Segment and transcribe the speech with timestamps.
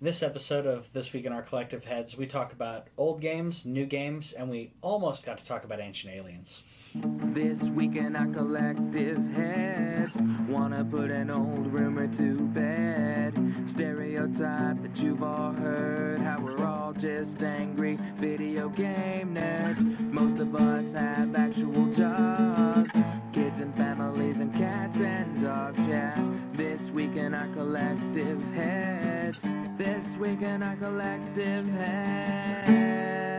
[0.00, 3.66] In this episode of This Week in Our Collective Heads, we talk about old games,
[3.66, 6.62] new games, and we almost got to talk about Ancient Aliens.
[6.92, 13.32] This week in our collective heads, wanna put an old rumor to bed.
[13.66, 19.86] Stereotype that you've all heard, how we're all just angry video game nerds.
[20.10, 22.98] Most of us have actual jobs,
[23.32, 26.20] kids and families and cats and dogs, yeah.
[26.54, 29.46] This week in our collective heads,
[29.78, 33.29] this week in our collective heads.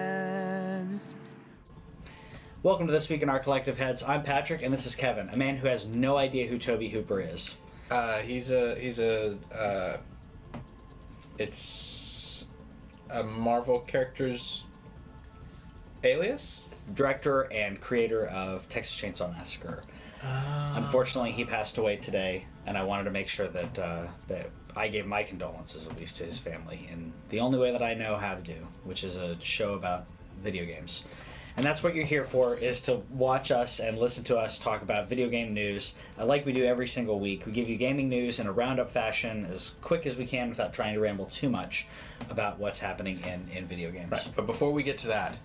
[2.63, 4.03] Welcome to This Week in Our Collective Heads.
[4.03, 7.19] I'm Patrick, and this is Kevin, a man who has no idea who Tobe Hooper
[7.19, 7.57] is.
[7.89, 9.97] Uh, he's a he's a uh,
[11.39, 12.45] it's
[13.09, 14.65] a Marvel character's
[16.03, 16.67] alias.
[16.93, 19.81] Director and creator of Texas Chainsaw Massacre.
[20.75, 24.87] Unfortunately, he passed away today, and I wanted to make sure that uh, that I
[24.87, 28.17] gave my condolences at least to his family in the only way that I know
[28.17, 30.05] how to do, which is a show about
[30.43, 31.05] video games.
[31.57, 34.81] And that's what you're here for, is to watch us and listen to us talk
[34.81, 37.45] about video game news, uh, like we do every single week.
[37.45, 40.73] We give you gaming news in a roundup fashion, as quick as we can, without
[40.73, 41.87] trying to ramble too much
[42.29, 44.11] about what's happening in, in video games.
[44.11, 44.29] Right.
[44.35, 45.37] But before we get to that,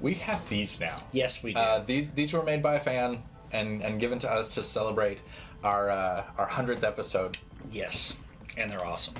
[0.00, 0.96] we have these now.
[1.12, 1.60] Yes, we do.
[1.60, 5.18] Uh, these these were made by a fan and and given to us to celebrate
[5.64, 7.38] our uh, our hundredth episode.
[7.72, 8.14] yes,
[8.56, 9.14] and they're awesome.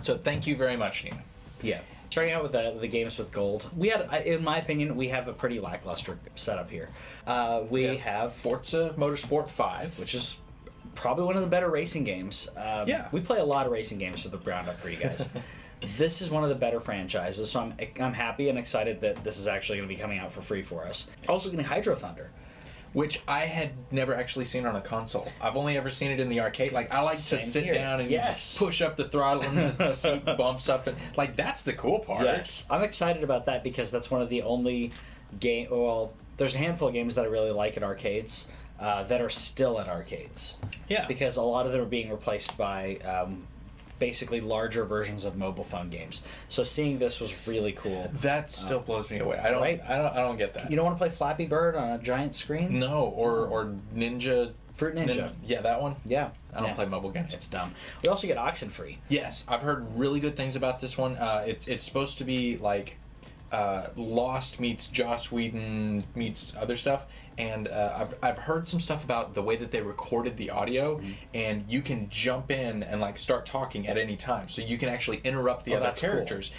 [0.00, 1.22] So thank you very much, Nina.
[1.62, 1.80] Yeah.
[2.10, 5.28] Starting out with the, the games with gold, we had, in my opinion, we have
[5.28, 6.90] a pretty lackluster setup here.
[7.24, 10.38] Uh, we have, Forza Motorsport Five, which is
[10.96, 12.48] probably one of the better racing games.
[12.56, 13.06] Um, Yeah.
[13.12, 15.28] We play a lot of racing games for the roundup for you guys.
[15.96, 19.38] this is one of the better franchises, so I'm, I'm happy and excited that this
[19.38, 21.08] is actually going to be coming out for free for us.
[21.28, 22.32] Also getting Hydro Thunder.
[22.92, 25.30] Which I had never actually seen on a console.
[25.40, 26.72] I've only ever seen it in the arcade.
[26.72, 27.74] Like I like to sit here.
[27.74, 28.58] down and Yes.
[28.58, 32.24] push up the throttle and the seat bumps up and like that's the cool part.
[32.24, 34.92] Yes, I'm excited about that because that's one of the only
[35.38, 35.68] game.
[35.70, 38.46] Well, there's a handful of games that I really like at arcades
[38.80, 40.56] uh, that are still at arcades.
[40.88, 41.06] Yeah.
[41.06, 43.46] because a lot of them are being replaced by um,
[44.00, 46.22] basically larger versions of mobile phone games.
[46.48, 48.10] So seeing this was really cool.
[48.14, 49.38] That still blows me away.
[49.38, 49.60] I don't.
[49.60, 49.80] Right?
[49.88, 50.12] I don't.
[50.12, 50.68] I don't get that.
[50.68, 52.80] You don't want to play Flappy Bird on a giant screen?
[52.80, 54.54] no, or or Ninja.
[54.72, 55.16] Fruit Ninja.
[55.16, 55.94] Nin- yeah, that one.
[56.06, 56.74] Yeah, I don't yeah.
[56.74, 57.34] play mobile games.
[57.34, 57.74] It's dumb.
[58.02, 58.96] We also get Oxenfree.
[59.10, 61.16] Yes, I've heard really good things about this one.
[61.16, 62.96] Uh, it's it's supposed to be like
[63.52, 67.06] uh, Lost meets Joss Whedon meets other stuff,
[67.40, 70.96] and uh, I've I've heard some stuff about the way that they recorded the audio,
[70.98, 71.10] Mm-hmm.
[71.34, 74.88] and you can jump in and like start talking at any time, so you can
[74.88, 76.10] actually interrupt the Oh, other that's cool.
[76.10, 76.52] characters,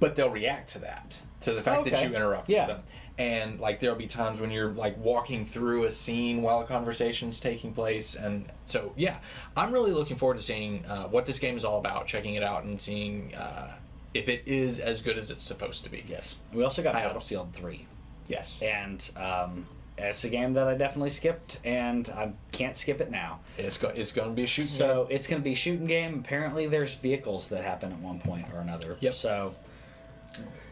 [0.00, 2.66] but they'll react to that to the fact that you interrupt Yeah.
[2.66, 2.82] them.
[3.18, 7.38] And like there'll be times when you're like walking through a scene while a conversation's
[7.40, 9.16] taking place, and so yeah,
[9.56, 12.42] I'm really looking forward to seeing uh, what this game is all about, checking it
[12.42, 13.76] out, and seeing uh,
[14.14, 16.02] if it is as good as it's supposed to be.
[16.06, 16.36] Yes.
[16.52, 17.86] We also got I Battlefield 3.
[18.28, 18.62] Yes.
[18.62, 19.66] And um,
[19.98, 23.40] it's a game that I definitely skipped, and I can't skip it now.
[23.58, 24.68] It's go- it's going to be a shooting.
[24.68, 26.20] So it's going to be a shooting game.
[26.24, 28.96] Apparently, there's vehicles that happen at one point or another.
[29.00, 29.14] Yep.
[29.14, 29.54] So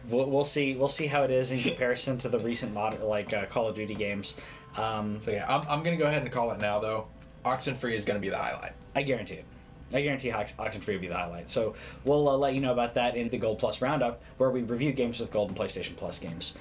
[0.09, 0.75] we'll, we'll see.
[0.77, 3.77] We'll see how it is in comparison to the recent mod, like uh, Call of
[3.77, 4.35] Duty games.
[4.77, 7.07] Um, So yeah, I'm, I'm going to go ahead and call it now though.
[7.45, 8.73] Oxenfree is going to be the highlight.
[8.95, 9.45] I guarantee it.
[9.93, 11.51] I guarantee Ox- Oxenfree will be the highlight.
[11.51, 11.75] So
[12.05, 14.93] we'll uh, let you know about that in the Gold Plus Roundup, where we review
[14.93, 16.55] games with Gold and PlayStation Plus games.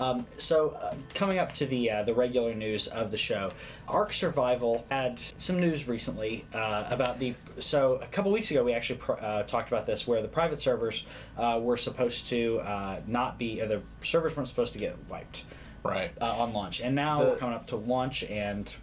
[0.00, 3.50] Um, so uh, coming up to the uh, the regular news of the show,
[3.88, 7.34] Ark Survival had some news recently uh, about the.
[7.58, 10.60] So a couple weeks ago, we actually pr- uh, talked about this, where the private
[10.60, 14.96] servers uh, were supposed to uh, not be, or the servers weren't supposed to get
[15.08, 15.44] wiped
[15.82, 16.10] Right.
[16.20, 18.74] uh, on launch, and now The- we're coming up to launch and.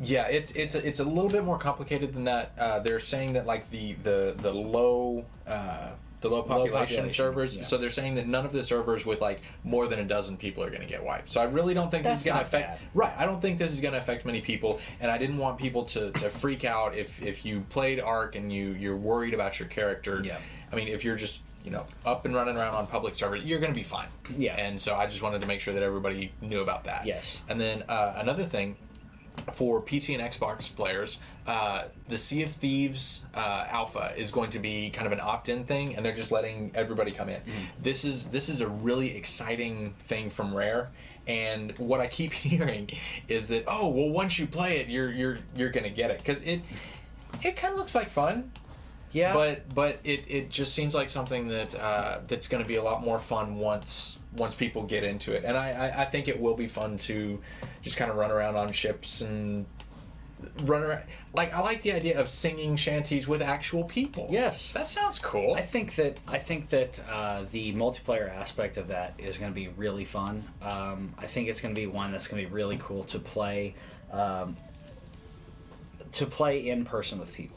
[0.00, 2.52] Yeah, it's it's a, it's a little bit more complicated than that.
[2.58, 5.90] Uh, they're saying that like the the the low uh,
[6.20, 7.56] the low population, population, servers.
[7.56, 7.62] yeah.
[7.62, 10.62] So they're saying that none of the servers with like more than a dozen people
[10.62, 11.30] are going to get wiped.
[11.30, 12.80] So I really don't think That's this is going to not affect.
[12.80, 12.88] bad.
[12.94, 15.58] Right, I don't think this is going to affect many people, and I didn't want
[15.58, 19.58] people to, to freak out if if you played Ark and you you're worried about
[19.58, 20.22] your character.
[20.24, 20.38] Yeah.
[20.72, 23.60] I mean, if you're just you know up and running around on public servers, you're
[23.60, 24.08] going to be fine.
[24.36, 24.56] Yeah.
[24.56, 27.06] And so I just wanted to make sure that everybody knew about that.
[27.06, 27.40] Yes.
[27.48, 28.76] And then uh, another thing
[29.52, 34.58] for PC and Xbox players, uh, the Sea of Thieves uh, alpha is going to
[34.58, 37.40] be kind of an opt-in thing, and they're just letting everybody come in.
[37.80, 40.90] This is this is a really exciting thing from Rare,
[41.26, 42.90] and what I keep hearing
[43.28, 46.42] is that oh well once you play it you're you're you're gonna get it because
[46.42, 46.60] it
[47.42, 48.50] it kind of looks like fun.
[49.12, 49.32] Yeah.
[49.32, 52.82] But but it, it just seems like something that uh, that's going to be a
[52.82, 56.38] lot more fun once once people get into it, and I, I, I think it
[56.38, 57.40] will be fun to
[57.86, 59.64] just kind of run around on ships and
[60.64, 61.04] run around.
[61.34, 64.26] Like I like the idea of singing shanties with actual people.
[64.28, 64.72] Yes.
[64.72, 65.54] that sounds cool.
[65.54, 69.54] I think that I think that uh, the multiplayer aspect of that is going to
[69.54, 70.42] be really fun.
[70.62, 73.20] Um, I think it's going to be one that's going to be really cool to
[73.20, 73.76] play,
[74.10, 74.56] um,
[76.10, 77.55] to play in person with people.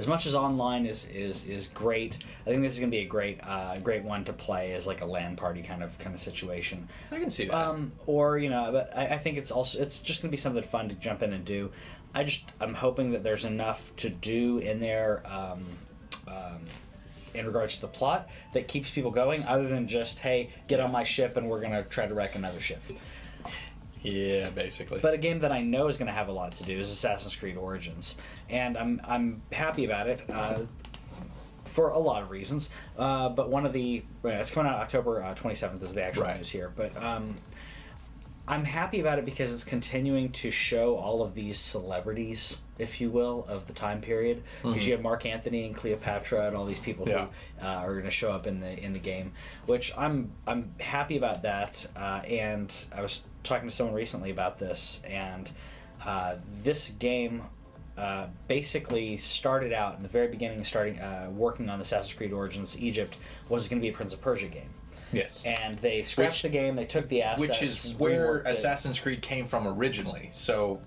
[0.00, 2.16] As much as online is is is great,
[2.46, 4.86] I think this is going to be a great uh, great one to play as
[4.86, 6.88] like a LAN party kind of kind of situation.
[7.12, 7.54] I can see that.
[7.54, 10.38] Um, or you know, but I, I think it's also it's just going to be
[10.38, 11.70] something fun to jump in and do.
[12.14, 15.22] I just I'm hoping that there's enough to do in there.
[15.26, 15.66] Um,
[16.26, 16.60] um,
[17.34, 20.90] in regards to the plot that keeps people going other than just hey get on
[20.90, 22.82] my ship and we're going to try to wreck another ship
[24.02, 24.98] yeah, basically.
[25.00, 26.90] but a game that i know is going to have a lot to do is
[26.90, 28.16] assassin's creed origins
[28.50, 30.58] and i'm i'm happy about it uh,
[31.64, 35.22] for a lot of reasons uh, but one of the well, it's coming out october
[35.22, 36.36] uh, 27th is the actual Right.
[36.36, 37.34] news here but um,
[38.48, 43.08] I'm happy about it because it's continuing to show all of these celebrities, if you
[43.08, 44.42] will, of the time period.
[44.62, 47.28] Because you have Mark Antony and Cleopatra and all these people Yeah.
[47.60, 49.30] who uh, are going to show up in the in the game,
[49.66, 51.86] which I'm I'm happy about that.
[51.94, 55.48] Uh, and I was talking to someone recently about this, and
[56.04, 57.44] uh, this game.
[57.98, 62.32] Uh, basically started out in the very beginning, starting uh, working on the Assassin's Creed
[62.32, 63.18] Origins Egypt
[63.50, 64.70] was going to be a Prince of Persia game,
[65.12, 65.42] yes.
[65.44, 66.76] and they scratched Which- the game.
[66.76, 68.52] They took the assets, Which is where reworked it.
[68.52, 70.28] Assassin's Creed came from originally.
[70.30, 70.80] So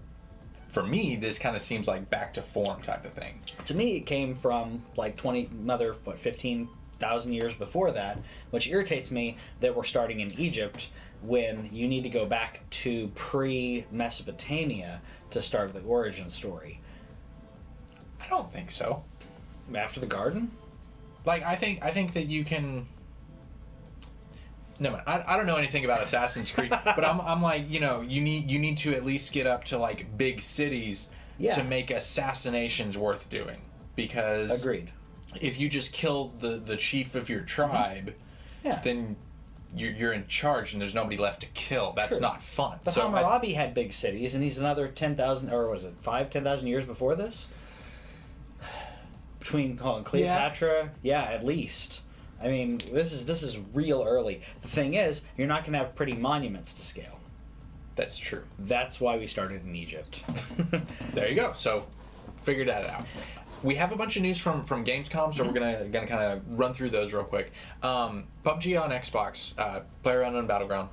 [0.69, 3.39] for me, this kind of seems like back to form type of thing.
[3.65, 8.17] to me it came from like 20 another what 15,000 years before that
[8.49, 10.89] which irritates me that we're starting in Egypt
[11.21, 16.79] when you need to go back to pre Mesopotamia to start the origin story
[18.23, 19.03] I don't think so.
[19.75, 20.51] after the garden
[21.25, 22.87] Like I think I think that you can.
[24.79, 27.79] No, man, I, I don't know anything about Assassin's Creed, but I'm, I'm like you
[27.79, 31.53] know you need you need to at least get up to like big cities Yeah.
[31.53, 33.61] to make assassinations worth doing
[33.95, 34.91] because agreed
[35.41, 37.47] if you just kill the the chief of your mm-hmm.
[37.47, 38.15] tribe,
[38.63, 39.15] yeah then
[39.75, 41.93] you're, you're in charge and there's nobody left to kill.
[41.95, 42.21] That's Sure.
[42.21, 42.79] not fun.
[42.83, 46.67] but so I- had big cities and he's another 10,000 or was it 5 10,000
[46.67, 47.47] years before this
[49.43, 51.23] between on, Cleopatra yeah.
[51.23, 52.01] at least
[52.41, 55.79] I mean this is this is real early the thing is you're not going to
[55.79, 57.19] have pretty monuments to scale
[57.95, 58.43] that's true.
[58.59, 60.23] That's why we started in Egypt.
[61.13, 61.53] There you go.
[61.53, 61.85] So,
[62.41, 63.05] figured that out.
[63.61, 66.59] We have a bunch of news from from Gamescom, so we're gonna gonna kind of
[66.59, 67.51] run through those real quick.
[67.83, 70.89] Um, PUBG on Xbox, uh, Player Unknown Battleground,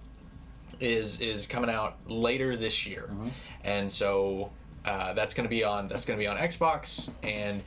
[0.78, 3.10] is is coming out later this year,
[3.64, 4.50] and so
[4.84, 7.62] uh, that's gonna be on that's gonna be on Xbox, and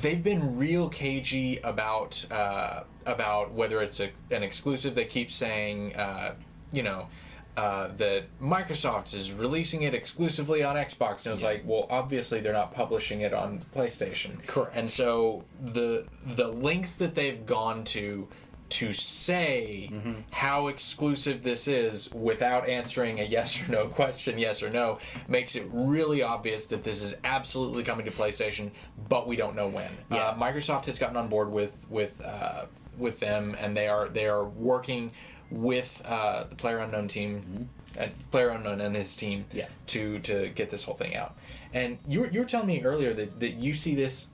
[0.00, 4.94] they've been real cagey about uh, about whether it's a, an exclusive.
[4.94, 6.34] They keep saying, uh,
[6.72, 7.08] you know.
[7.56, 12.40] Uh, that Microsoft is releasing it exclusively on Xbox, and it was like, well, obviously
[12.40, 14.46] they're not publishing it on PlayStation.
[14.46, 14.74] Correct.
[14.74, 18.28] And so the the lengths that they've gone to
[18.70, 20.12] to say Mm-hmm.
[20.30, 25.56] how exclusive this is without answering a yes or no question, yes or no, makes
[25.56, 28.70] it really obvious that this is absolutely coming to PlayStation,
[29.08, 29.90] but we don't know when.
[30.10, 30.28] Yeah.
[30.28, 32.66] Uh, Microsoft has gotten on board with with uh,
[32.98, 35.12] with them, and they are they are working
[35.50, 37.68] with uh, the Player Unknown team,
[37.98, 39.58] and Player Unknown and his team, Mm-hmm.
[39.58, 39.66] Yeah.
[39.88, 41.36] to to get this whole thing out.
[41.74, 44.26] And you were, you were telling me earlier that, that you see this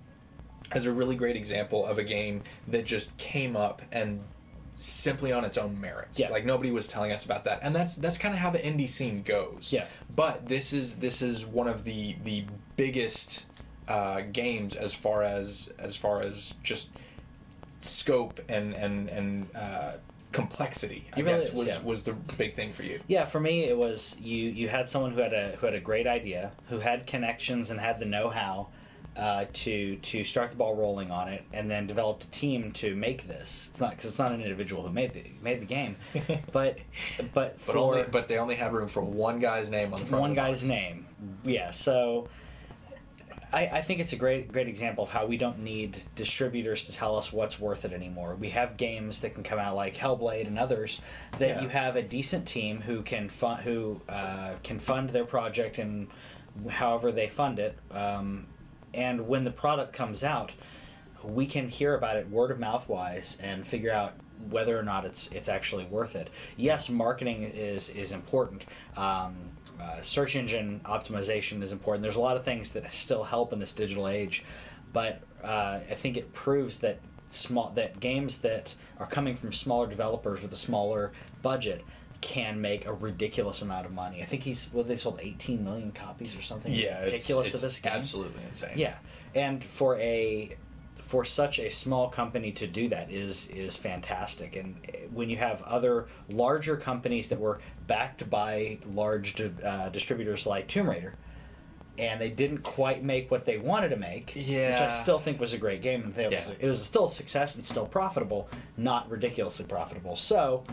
[0.72, 4.22] as a really great example of a game that just came up and
[4.78, 6.19] simply on its own merits.
[6.19, 6.29] Yeah.
[6.31, 7.60] Like nobody was telling us about that.
[7.62, 9.72] And that's that's kind of how the indie scene goes.
[9.72, 9.86] Yeah.
[10.14, 12.44] But this is this is one of the the
[12.76, 13.46] biggest
[13.88, 16.91] uh, games as far as as far as just
[17.81, 19.93] scope and and and uh,
[20.32, 21.06] complexity.
[21.17, 21.82] I It really guess is, was yeah.
[21.82, 23.00] was the big thing for you.
[23.08, 24.50] yeah, for me, it was you.
[24.50, 27.81] You had someone who had a who had a great idea, who had connections and
[27.81, 28.69] had the know-how
[29.17, 32.94] uh, to to start the ball rolling on it, and then developed a team to
[32.94, 33.69] make this.
[33.70, 35.96] It's not because it's not an individual who made the made the game,
[36.53, 36.79] but
[37.32, 40.06] but But for only but they only had room for one guy's name on the
[40.06, 40.20] front.
[40.20, 40.69] one of the guy's box.
[40.69, 41.06] name.
[41.44, 42.29] Yeah, so
[43.53, 46.93] I, I think it's a great great example of how we don't need distributors to
[46.93, 48.35] tell us what's worth it anymore.
[48.39, 51.01] We have games that can come out like Hellblade and others
[51.39, 51.63] that Yeah.
[51.63, 56.08] you have a decent team who can fund who uh, can fund their project and
[56.69, 57.79] however they fund it.
[57.93, 58.46] Um,
[58.96, 60.55] and when the product comes out,
[61.22, 64.15] we can hear about it word of mouth wise and figure out
[64.50, 66.31] whether or not it's it's actually worth it.
[66.56, 68.67] Yes, marketing is is important.
[68.96, 69.34] Um,
[69.81, 72.03] uh, search engine optimization is important.
[72.03, 74.44] There's a lot of things that still help in this digital age,
[74.93, 76.98] but uh, I think it proves that
[77.29, 81.12] small that games that are coming from smaller developers with a smaller
[81.43, 81.82] budget
[82.20, 84.23] can make a ridiculous amount of money.
[84.23, 87.61] I think he's well, they sold 18 million copies or something Yeah, ridiculous it's of
[87.63, 87.93] this game.
[87.94, 88.73] absolutely insane.
[88.77, 88.96] Yeah,
[89.35, 90.56] and for a
[91.03, 94.56] for such a small company to do that is is fantastic.
[94.56, 94.75] And
[95.13, 100.67] when you have other larger companies that were backed by large di- uh, distributors like
[100.67, 101.15] Tomb Raider,
[101.99, 104.73] and they didn't quite make what they wanted to make, yeah.
[104.73, 106.56] which I still think was a great game, and it was, Yeah.
[106.61, 110.17] it was still a success and still profitable, not ridiculously profitable.
[110.17, 110.65] So.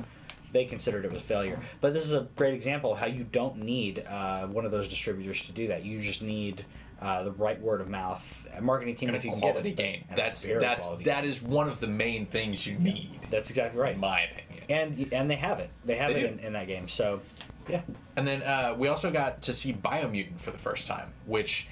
[0.54, 3.58] They considered it was failure, but this is a great example of how you don't
[3.58, 5.84] need uh, one of those distributors to do that.
[5.84, 6.64] You just need
[7.02, 9.72] uh, the right word of mouth, a marketing team, And if a you can quality
[9.72, 9.92] get it.
[9.92, 10.06] game.
[10.16, 13.96] That's that's that is one of the main things you need, That's exactly right.
[13.96, 14.64] in my opinion.
[14.70, 15.70] and and they have it.
[15.86, 16.88] They have They it in, in that game.
[16.88, 17.20] So,
[17.68, 17.82] yeah,
[18.16, 21.68] And then uh, we also got to see Biomutant for the first time, which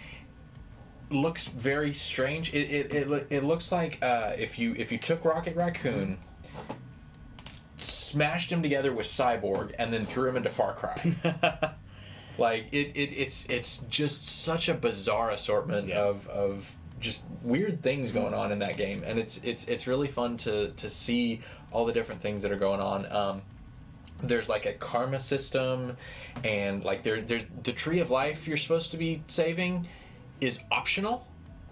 [1.12, 2.52] looks very strange.
[2.54, 6.18] It it, it, it looks like uh, if you if you took Rocket Raccoon,
[7.82, 11.74] smashed him together with Cyborg, and then threw him into Far Cry.
[12.38, 16.04] like it, it it's it's just such a bizarre assortment Yeah.
[16.04, 20.08] of of just weird things going on in that game, and it's it's it's really
[20.08, 21.40] fun to to see
[21.72, 23.12] all the different things that are going on.
[23.12, 23.42] Um,
[24.24, 25.98] there's like a karma system
[26.44, 29.88] and like there there's the tree of life you're supposed to be saving
[30.40, 31.28] is optional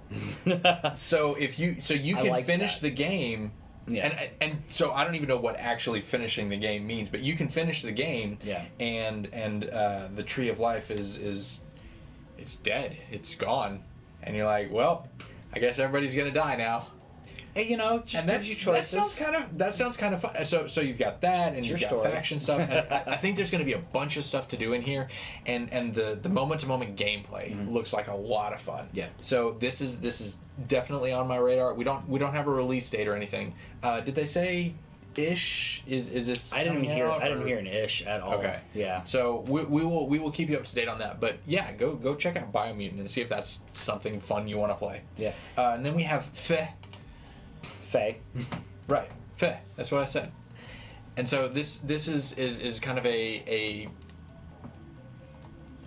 [0.95, 2.81] so if you so you I can like finish that.
[2.81, 3.51] the game
[3.89, 4.08] Yeah.
[4.08, 7.34] and and so I don't even know what actually finishing the game means but you
[7.36, 8.63] can finish the game Yeah.
[8.79, 11.62] and and uh, the tree of life is is
[12.38, 13.84] it's dead it's gone
[14.24, 15.08] and you're like well
[15.53, 16.88] I guess everybody's gonna die now
[17.59, 20.21] hey, you know, just and that's, you that sounds kind of that sounds kind of
[20.21, 20.45] fun.
[20.45, 22.11] So so you've got that, and you've your got story.
[22.11, 24.57] faction stuff, and I, I think there's going to be a bunch of stuff to
[24.57, 25.07] do in here,
[25.45, 28.85] and and the the moment to moment gameplay looks like a lot of fun.
[28.85, 28.97] Mm-hmm.
[28.97, 29.07] Yeah.
[29.19, 30.37] So this is this is
[30.67, 31.73] definitely on my radar.
[31.73, 33.53] We don't we don't have a release date or anything.
[33.83, 34.73] Uh, did they say
[35.15, 35.83] ish?
[35.87, 36.53] Is is this?
[36.53, 37.09] I didn't hear.
[37.09, 38.35] I didn't hear an ish at all.
[38.35, 38.59] Okay.
[38.73, 39.03] Yeah.
[39.03, 41.19] So we, we will we will keep you up to date on that.
[41.19, 44.71] But yeah, go go check out Biomutant and see if that's something fun you want
[44.71, 45.01] to play.
[45.17, 45.33] Yeah.
[45.57, 46.69] Uh, and then we have Fe.
[47.89, 48.17] Faye.
[48.88, 49.62] Right, fair.
[49.75, 50.31] That's what I said.
[51.15, 53.88] And so this this is is, is kind of a a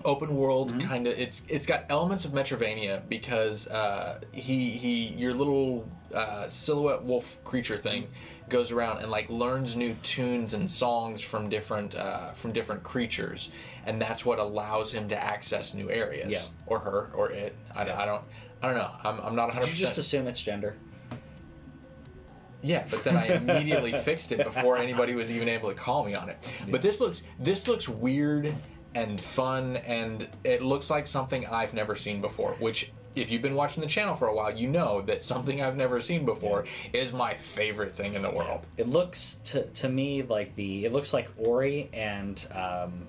[0.04, 1.18] open world kind of.
[1.18, 7.42] It's it's got elements of Metroidvania because uh, he he your little uh, silhouette wolf
[7.42, 8.06] creature thing
[8.48, 13.50] goes around and like learns new tunes and songs from different uh, from different creatures,
[13.84, 16.30] and that's what allows him to access new areas.
[16.30, 16.42] Yeah.
[16.66, 17.56] Or her or it.
[17.74, 18.22] I, I don't.
[18.62, 18.90] I don't know.
[19.02, 19.60] I'm, I'm not 100%.
[19.62, 20.76] Did you just assume it's gender?
[22.62, 26.14] Yeah, but then I immediately fixed it before anybody was even able to call me
[26.14, 26.48] on it.
[26.70, 28.54] But this looks this looks weird
[28.94, 33.54] and fun and it looks like something I've never seen before, which if you've been
[33.54, 37.12] watching the channel for a while, you know that something I've never seen before is
[37.12, 38.66] my favorite thing in the world.
[38.76, 43.06] It looks to, to me like the it looks like Ori and um,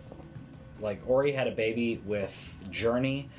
[0.79, 3.29] like Ori had a baby with Journey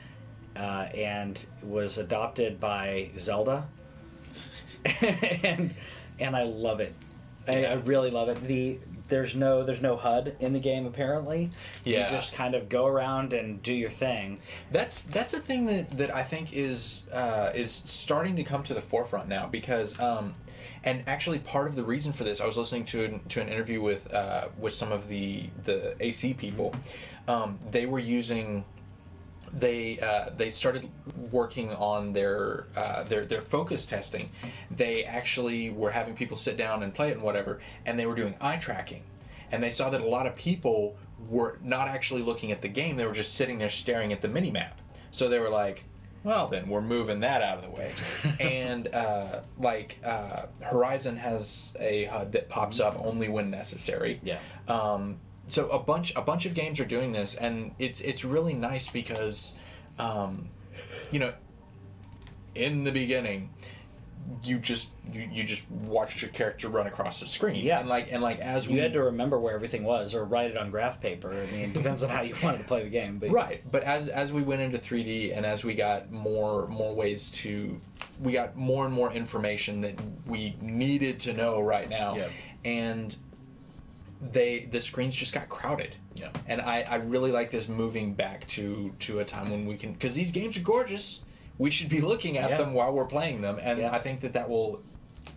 [0.56, 3.66] uh, and was adopted by Zelda
[5.42, 5.74] and
[6.18, 6.94] and I love it.
[7.46, 8.42] I, I really love it.
[8.46, 8.78] The
[9.08, 11.50] there's no there's no HUD in the game apparently.
[11.84, 12.06] Yeah.
[12.06, 14.40] You just kind of go around and do your thing.
[14.72, 18.74] That's that's a thing that, that I think is uh, is starting to come to
[18.74, 20.34] the forefront now because um,
[20.84, 23.48] and actually part of the reason for this I was listening to an, to an
[23.48, 26.74] interview with uh, with some of the the AC people
[27.28, 28.64] um, they were using
[29.58, 30.88] they uh, they started
[31.30, 34.30] working on their uh, their their focus testing.
[34.70, 38.14] They actually were having people sit down and play it and whatever, and they were
[38.14, 39.04] doing eye tracking,
[39.52, 40.96] and they saw that a lot of people
[41.28, 44.28] were not actually looking at the game; they were just sitting there staring at the
[44.28, 44.80] mini map.
[45.10, 45.84] So they were like,
[46.24, 47.92] "Well, then we're moving that out of the way."
[48.40, 54.20] and uh, like uh, Horizon has a HUD that pops up only when necessary.
[54.24, 54.38] Yeah.
[54.66, 58.54] Um, so a bunch a bunch of games are doing this, and it's it's really
[58.54, 59.54] nice because,
[59.98, 60.48] um,
[61.10, 61.32] you know,
[62.54, 63.50] in the beginning,
[64.42, 67.62] you just you, you just watched your character run across the screen.
[67.62, 67.80] Yeah.
[67.80, 70.56] and like and like as we had to remember where everything was or write it
[70.56, 71.30] on graph paper.
[71.30, 73.18] I mean, it depends on how you wanted to play the game.
[73.18, 76.94] But Right, but as as we went into 3D and as we got more more
[76.94, 77.80] ways to
[78.22, 79.94] we got more and more information that
[80.26, 82.16] we needed to know right now.
[82.16, 82.28] Yeah.
[82.64, 83.14] And
[84.20, 85.96] they the screens just got crowded.
[86.14, 86.30] Yeah.
[86.46, 89.94] And I I really like this moving back to to a time when we can
[89.96, 91.20] cuz these games are gorgeous.
[91.58, 92.56] We should be looking at Yeah.
[92.58, 93.92] them while we're playing them and Yeah.
[93.94, 94.82] I think that that will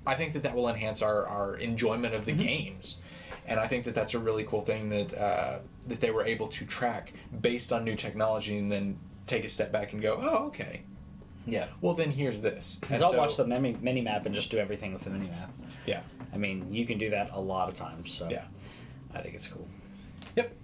[0.06, 2.42] I think that that will enhance our, our enjoyment of the Mm-hmm.
[2.44, 2.98] games,
[3.46, 6.48] and I think that that's a really cool thing that uh, that they were able
[6.48, 10.46] to track based on new technology, and then take a step back and go, oh,
[10.48, 10.84] okay.
[11.46, 11.68] yeah.
[11.82, 12.78] Well, then here's this.
[12.80, 15.28] Because I'll so- watch the mini, mini map and just do everything with the mini
[15.30, 15.52] map.
[15.86, 16.02] Yeah,
[16.34, 18.14] I mean, you can do that a lot of times.
[18.14, 18.46] So Yeah.
[19.18, 19.68] I think it's cool.
[20.36, 20.56] Yep.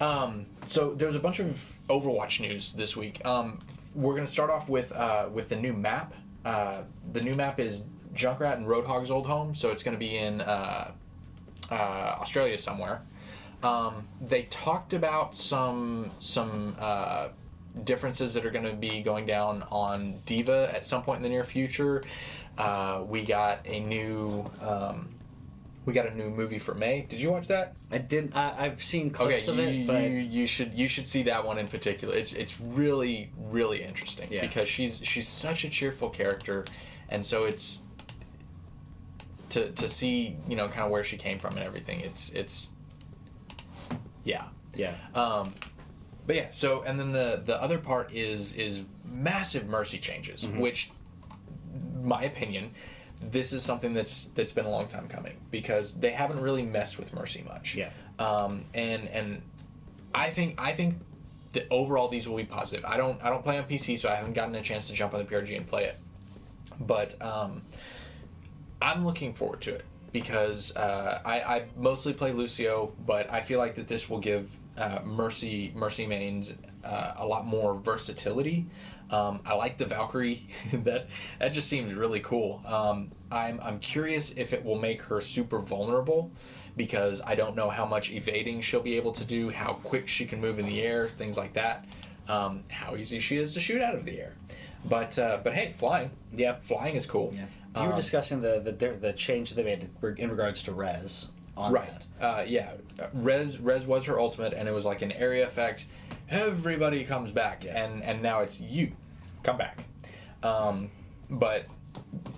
[0.00, 3.24] Um, so there's a bunch of Overwatch news this week.
[3.24, 3.58] Um,
[3.94, 6.14] we're gonna start off with uh, with the new map.
[6.44, 6.82] Uh,
[7.12, 7.80] the new map is
[8.14, 10.90] Junkrat and Roadhog's old home, so it's gonna be in uh,
[11.70, 13.02] uh, Australia somewhere.
[13.62, 17.28] Um, they talked about some some uh,
[17.82, 21.28] differences that are going to be going down on D.Va at some point in the
[21.28, 22.04] near future.
[22.56, 25.08] Uh, we got a new um,
[25.84, 27.06] we got a new movie for Mei.
[27.08, 27.74] Did you watch that?
[27.90, 28.34] I didn't.
[28.34, 31.22] I, I've seen Okay, clips of you, it, but you, you should you should see
[31.24, 32.14] that one in particular.
[32.14, 34.40] It's it's really really interesting Yeah.
[34.40, 36.64] because she's she's such a cheerful character,
[37.08, 37.80] and so it's
[39.50, 42.00] to to see you know kind of where she came from and everything.
[42.00, 42.70] It's it's
[44.24, 44.44] yeah.
[44.74, 45.52] yeah, Um,
[46.26, 50.58] but yeah, so and then the the other part is is massive mercy changes, Mm-hmm.
[50.60, 50.90] which,
[52.02, 52.70] my opinion,
[53.30, 56.98] this is something that's that's been a long time coming because they haven't really messed
[56.98, 57.74] with mercy much.
[57.74, 57.90] Yeah.
[58.18, 59.42] Um, and and
[60.14, 60.96] I think I think
[61.52, 62.84] that overall these will be positive.
[62.84, 65.14] I don't I don't play on PC, so I haven't gotten a chance to jump
[65.14, 65.98] on the PRG and play it.
[66.80, 67.62] But um,
[68.82, 73.58] I'm looking forward to it because uh, I, I mostly play Lucio, but I feel
[73.58, 76.54] like that this will give uh, Mercy Mercy mains
[76.84, 78.66] uh, a lot more versatility.
[79.10, 80.48] Um, I like the Valkyrie.
[80.72, 81.08] that
[81.38, 82.62] that just seems really cool.
[82.66, 86.30] Um, I'm I'm curious if it will make her super vulnerable
[86.76, 90.24] because I don't know how much evading she'll be able to do, how quick she
[90.26, 91.84] can move in the air, things like that.
[92.28, 94.34] Um, how easy she is to shoot out of the air.
[94.86, 96.10] But uh, but hey, flying.
[96.34, 96.56] yeah.
[96.62, 97.32] Flying is cool.
[97.34, 97.46] Yeah.
[97.76, 101.72] You were Um, discussing the, the the change they made in regards to res on
[101.72, 101.88] Right.
[101.90, 102.03] that.
[102.20, 102.72] Uh, yeah.
[103.12, 105.86] Res Res was her ultimate, and it was like an area effect.
[106.30, 107.84] Everybody comes back, Yeah.
[107.84, 108.92] and and now it's you,
[109.42, 109.84] come back.
[110.42, 110.90] Um,
[111.28, 111.66] but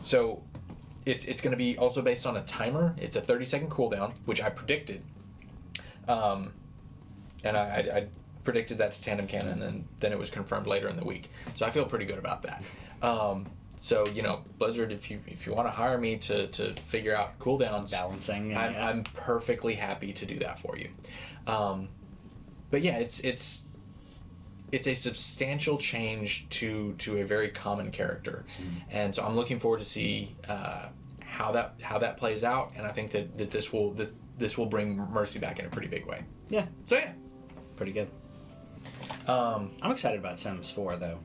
[0.00, 0.42] so
[1.04, 2.94] it's it's going to be also based on a timer.
[2.98, 5.02] It's a thirty second cooldown, which I predicted.
[6.08, 6.52] Um,
[7.44, 8.06] and I, I, I
[8.44, 11.30] predicted that to Tandem Cannon, and then it was confirmed later in the week.
[11.54, 12.64] So I feel pretty good about that.
[13.02, 16.74] Um, so you know, Blizzard, if you if you want to hire me to to
[16.82, 18.56] figure out cooldowns, Balancing.
[18.56, 18.88] I'm, yeah.
[18.88, 20.90] I'm perfectly happy to do that for you.
[21.46, 21.88] Um,
[22.70, 23.62] but yeah, it's it's
[24.72, 28.44] it's a substantial change to to a very common character,
[28.90, 30.88] and so I'm looking forward to see uh,
[31.24, 32.72] how that how that plays out.
[32.76, 35.68] And I think that, that this will this this will bring Mercy back in a
[35.68, 36.24] pretty big way.
[36.48, 37.12] yeah, So yeah,
[37.76, 38.10] pretty good.
[39.28, 41.18] um, I'm excited about Sims 4 though.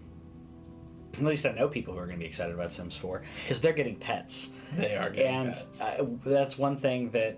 [1.13, 3.59] At least I know people who are going to be excited about Sims 4 because
[3.61, 4.49] they're getting pets.
[4.75, 5.81] they are getting and pets.
[5.81, 7.37] I, that's one thing that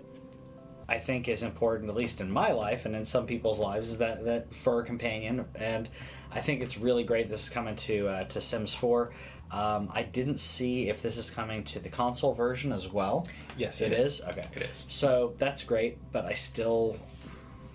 [0.88, 3.98] I think is important, at least in my life and in some people's lives, is
[3.98, 5.46] that that fur companion.
[5.54, 5.88] And
[6.30, 7.28] I think it's really great.
[7.28, 9.10] This is coming to uh, to Sims 4.
[9.50, 13.26] Um, I didn't see if this is coming to the console version as well.
[13.56, 14.20] yes, it is.
[14.22, 14.84] Okay, It is.
[14.88, 16.96] So that's great, but I still,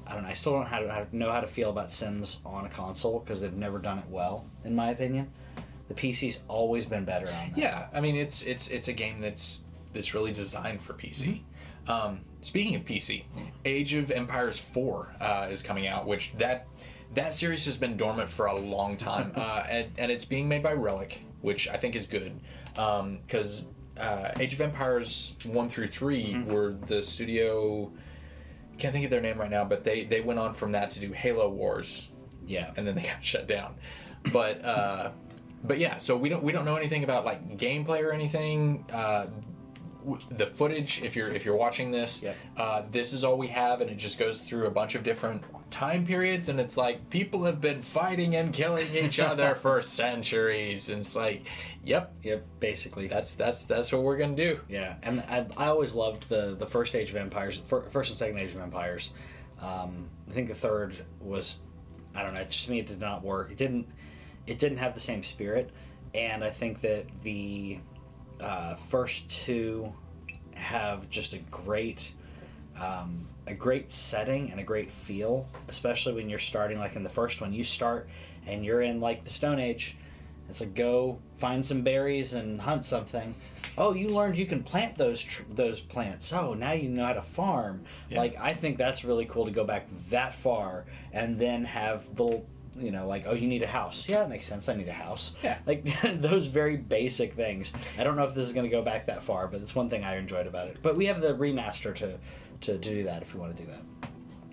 [0.06, 0.30] I don't know.
[0.30, 3.20] I still don't know how to know how to feel about Sims on a console
[3.20, 5.32] because they've never done it well, in my opinion.
[5.90, 7.58] The PC's always been better on that.
[7.58, 11.42] Yeah, I mean it's it's it's a game that's that's really designed for PC.
[11.88, 13.24] Um, speaking of PC,
[13.66, 16.68] Age of Empires Four uh, is coming out, which that
[17.16, 20.62] that series has been dormant for a long time, uh, and and it's being made
[20.62, 22.40] by Relic, which I think is good
[22.76, 23.64] because
[24.00, 27.92] uh, Age of Empires One through 3 were the studio.
[28.78, 31.00] Can't think of their name right now, but they they went on from that to
[31.00, 32.10] do Halo Wars,
[32.46, 32.72] Yeah.
[32.78, 33.74] and then they got shut down.
[34.32, 35.12] But uh,
[35.64, 38.86] but yeah, so we don't we don't know anything about like gameplay or anything.
[38.92, 39.28] Uh,
[40.06, 42.36] w- the footage, if you're if you're watching this, Yep.
[42.58, 45.44] uh, this is all we have, and it just goes through a bunch of different
[45.70, 50.90] time periods, and it's like people have been fighting and killing each other for centuries,
[50.90, 51.48] and it's like,
[51.84, 52.46] yep, Yep.
[52.60, 53.08] Basically.
[53.08, 54.60] that's that's that's what we're gonna do.
[54.70, 58.18] Yeah, and I, I always loved the the first Age of Empires, fir- first and
[58.18, 59.12] second Age of Empires.
[59.62, 61.60] Um, I think the third was,
[62.16, 63.52] I don't know, just to me it did not work.
[63.52, 63.88] It didn't,
[64.50, 65.70] it didn't have the same spirit,
[66.16, 67.78] and I think that the
[68.42, 69.94] uh, first two
[70.56, 72.14] have just a great,
[72.80, 77.10] um, a great setting and a great feel, especially when you're starting like in the
[77.10, 77.54] first one.
[77.54, 78.10] You start
[78.48, 79.96] and you're in like the Stone Age.
[80.50, 83.36] It's like go find some berries and hunt something.
[83.78, 86.34] Oh, you learned you can plant those tr- those plants.
[86.34, 87.84] Oh, now you know how to farm.
[88.10, 88.18] Yeah.
[88.18, 92.48] Like I think that's really cool to go back that far and then have little,
[92.80, 94.08] you know, like oh, you need a house.
[94.08, 94.70] Yeah, it makes sense.
[94.70, 95.34] I need a house.
[95.44, 95.58] Yeah.
[95.66, 95.86] Like
[96.22, 97.74] those very basic things.
[97.98, 99.90] I don't know if this is going to go back that far, but it's one
[99.90, 100.78] thing I enjoyed about it.
[100.82, 102.18] But we have the remaster to
[102.62, 103.82] to, to do that if we want to do that.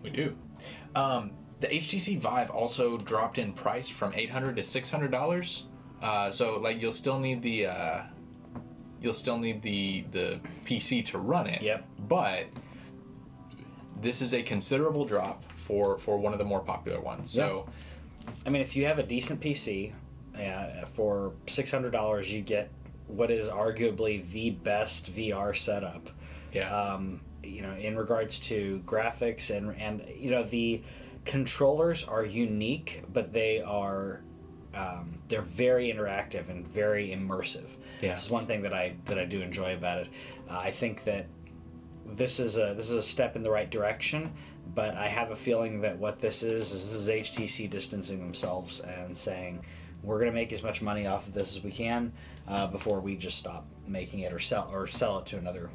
[0.03, 0.37] We do.
[0.95, 5.65] Um, the HTC Vive also dropped in price from eight hundred to six hundred dollars.
[6.03, 8.03] Uh, so like you'll still need the uh,
[9.01, 11.63] you'll still need the the PC to run it.
[11.63, 11.87] Yep.
[12.09, 12.47] But
[14.01, 17.31] this is a considerable drop for for one of the more popular ones.
[17.31, 17.67] So
[18.45, 19.93] I mean, if you have a decent PC,
[20.39, 22.71] uh, for six hundred dollars, you get
[23.07, 26.11] what is arguably the best VR setup.
[26.53, 30.83] yeah, Um, you know, in regards to graphics and and you know the
[31.25, 34.21] controllers are unique, but they are
[34.75, 37.71] um, they're very interactive and very immersive.
[38.03, 38.15] Yeah.
[38.15, 40.09] This is one thing that I that I do enjoy about it.
[40.51, 41.27] Uh, I think that
[42.05, 44.33] this is a this is a step in the right direction,
[44.77, 48.81] but I have a feeling that what this is is this is HTC distancing themselves
[48.81, 49.63] and saying
[50.05, 52.13] we're going to make as much money off of this as we can
[52.47, 55.71] uh, before we just stop making it or sell or sell it to another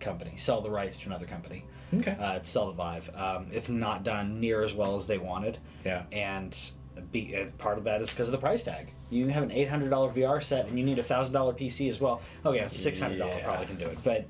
[0.00, 1.64] company, sell the rights to another company.
[1.94, 2.16] Okay.
[2.18, 5.58] Uh, to sell the Vive, um, it's not done near as well as they wanted.
[5.84, 6.04] Yeah.
[6.12, 6.56] And
[7.12, 8.92] be, uh, part of that is because of the price tag.
[9.10, 11.88] You have an eight hundred dollar VR set and you need a thousand dollar PC
[11.88, 12.20] as well.
[12.46, 13.44] Okay, a six hundred dollar Yeah.
[13.44, 14.26] probably can do it, but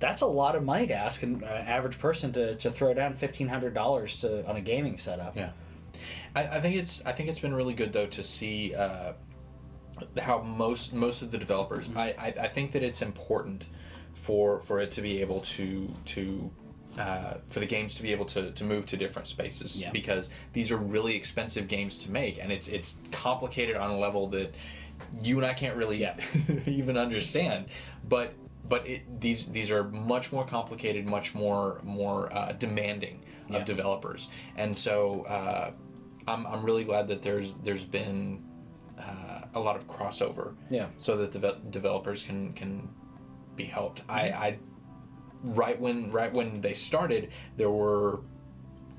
[0.00, 3.14] that's a lot of money to ask an uh, average person to, to throw down
[3.14, 5.36] fifteen hundred dollars to on a gaming setup.
[5.36, 5.50] Yeah,
[6.34, 9.12] I, I think it's I think it's been really good though to see uh,
[10.20, 11.86] how most most of the developers.
[11.88, 11.98] Mm-hmm.
[11.98, 13.66] I, I I think that it's important
[14.12, 16.50] for for it to be able to to.
[16.96, 19.90] Uh, for the games to be able to, to move to different spaces Yeah.
[19.90, 24.28] because these are really expensive games to make and it's it's complicated on a level
[24.28, 24.54] that
[25.20, 26.14] you and I can't really Yeah.
[26.66, 27.66] even understand
[28.08, 28.34] but
[28.68, 33.64] but it, these these are much more complicated much more more uh, demanding of Yeah.
[33.64, 35.70] developers and so uh,
[36.26, 38.42] I'm, I'm really glad that there's there's been
[38.98, 40.86] uh, a lot of crossover Yeah.
[40.98, 42.88] so that the developers can can
[43.56, 44.42] be helped I, Mm-hmm.
[44.42, 44.58] I
[45.42, 48.22] right when right when they started there were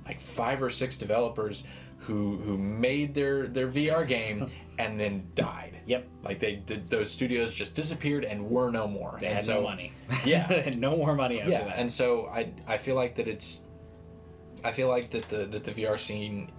[0.05, 1.63] like five or six developers
[2.05, 6.07] who who made their their VR game and then died Yep.
[6.23, 9.55] like they did those studios just disappeared and were no more They and had so
[9.55, 9.91] no money.
[10.25, 10.47] Yeah.
[10.49, 11.77] they had no more money after yeah that.
[11.77, 13.61] and so i i feel like that it's
[14.63, 16.51] i feel like that the that the vr scene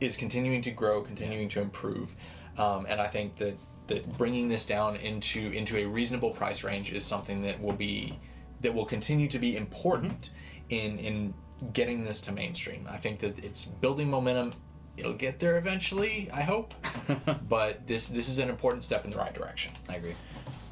[0.00, 2.14] is continuing to grow continuing to improve
[2.58, 6.92] um, and i think that that bringing this down into into a reasonable price range
[6.92, 8.18] is something that will be
[8.60, 10.30] that will continue to be important
[10.70, 11.32] in in
[11.72, 14.52] getting this to mainstream i think that it's building momentum
[14.96, 16.74] it'll get there eventually i hope
[17.48, 20.14] but this this is an important step in the right direction I agree.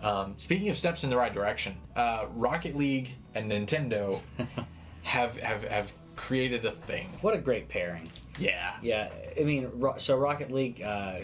[0.02, 4.20] um, speaking of steps in the right direction, uh, Rocket League and Nintendo
[5.02, 7.08] have, have have created a thing.
[7.22, 8.10] What a great pairing.
[8.38, 8.74] Yeah.
[8.82, 11.20] Yeah, I mean, Ro- so Rocket League, uh,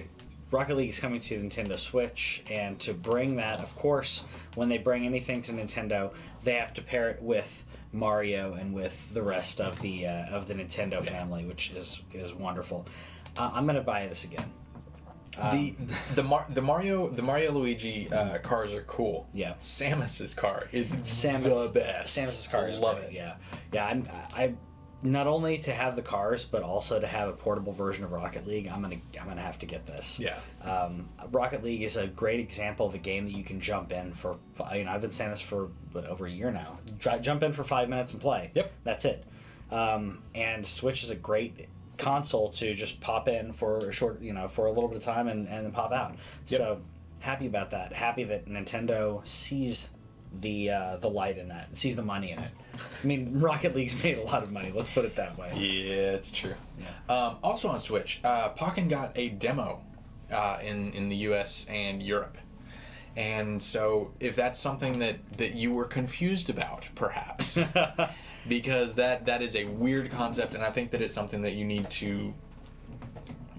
[0.50, 4.78] Rocket League is coming to Nintendo Switch, and to bring that, of course, when they
[4.78, 6.12] bring anything to Nintendo,
[6.44, 7.64] they have to pair it with
[7.96, 12.34] Mario and with the rest of the uh, of the Nintendo family, which is is
[12.34, 12.86] wonderful.
[13.36, 14.50] Uh, I'm gonna buy this again.
[15.52, 15.74] the
[16.14, 19.28] the Mar- the Mario the Mario Luigi uh, cars are cool.
[19.34, 19.54] Yeah.
[19.60, 22.16] Samus's car is Samus, the best.
[22.16, 23.14] Samus's car I is love great, it.
[23.14, 23.34] Yeah,
[23.72, 23.86] yeah.
[23.86, 24.54] I'm I
[25.02, 28.46] not only to have the cars, but also to have a portable version of Rocket
[28.46, 28.68] League.
[28.68, 30.18] I'm gonna I'm gonna have to get this.
[30.18, 30.38] Yeah.
[30.62, 34.14] Um, Rocket League is a great example of a game that you can jump in
[34.14, 34.38] for.
[34.64, 36.78] I mean, I've been saying this for what, over a year now.
[36.98, 38.50] Try, jump in for five minutes and play.
[38.54, 38.72] Yep.
[38.84, 39.24] That's it.
[39.70, 44.32] Um, and Switch is a great console to just pop in for a short, you
[44.32, 46.16] know, for a little bit of time and, and then pop out.
[46.46, 46.60] Yep.
[46.60, 46.80] So
[47.20, 47.92] happy about that.
[47.92, 49.90] Happy that Nintendo sees
[50.40, 52.50] the uh, the light in that, sees the money in it.
[53.02, 54.72] I mean, Rocket League's made a lot of money.
[54.74, 55.50] Let's put it that way.
[55.54, 56.54] Yeah, it's true.
[57.08, 59.82] Um, also on Switch, uh, Pokken got a demo
[60.30, 61.66] uh, in in the U.S.
[61.68, 62.38] and Europe,
[63.16, 67.58] and so if that's something that that you were confused about, perhaps,
[68.48, 71.64] because that that is a weird concept, and I think that it's something that you
[71.64, 72.34] need to.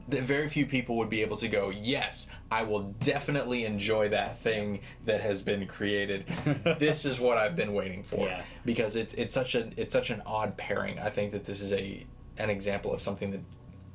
[0.09, 4.39] That very few people would be able to go, yes, I will definitely enjoy that
[4.39, 6.25] thing that has been created.
[6.79, 8.41] this is what I've been waiting for Yeah.
[8.65, 10.97] because it's it's such a it's such an odd pairing.
[10.99, 12.05] I think that this is a
[12.37, 13.41] an example of something that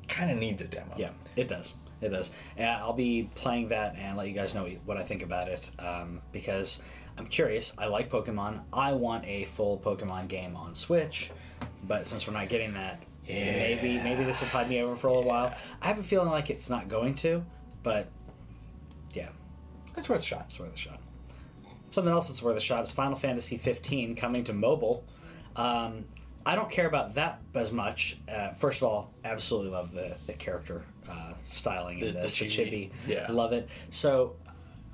[0.07, 0.93] kind of needs a demo.
[0.97, 1.75] Yeah, it does.
[2.01, 2.31] It does.
[2.57, 5.71] And I'll be playing that and let you guys know what I think about it
[5.79, 6.79] um, because
[7.17, 7.73] I'm curious.
[7.77, 8.61] I like Pokemon.
[8.73, 11.31] I want a full Pokemon game on Switch,
[11.87, 15.13] but since we're not getting that, maybe maybe this will tide me over for a
[15.13, 15.53] little while.
[15.81, 17.43] I have a feeling like it's not going to,
[17.83, 18.07] but
[19.13, 19.29] yeah,
[19.97, 20.45] it's worth a shot.
[20.49, 20.99] it's worth a shot.
[21.91, 25.03] Something else that's worth a shot is Final Fantasy 15 coming to mobile.
[25.55, 26.05] Um,
[26.45, 28.17] I don't care about that as much.
[28.27, 32.39] Uh, first of all, absolutely love the, the character uh, styling in The- the this,
[32.39, 32.69] the chibi.
[32.69, 32.91] chibi.
[33.07, 33.27] Yeah.
[33.31, 33.69] Love it.
[33.91, 34.35] So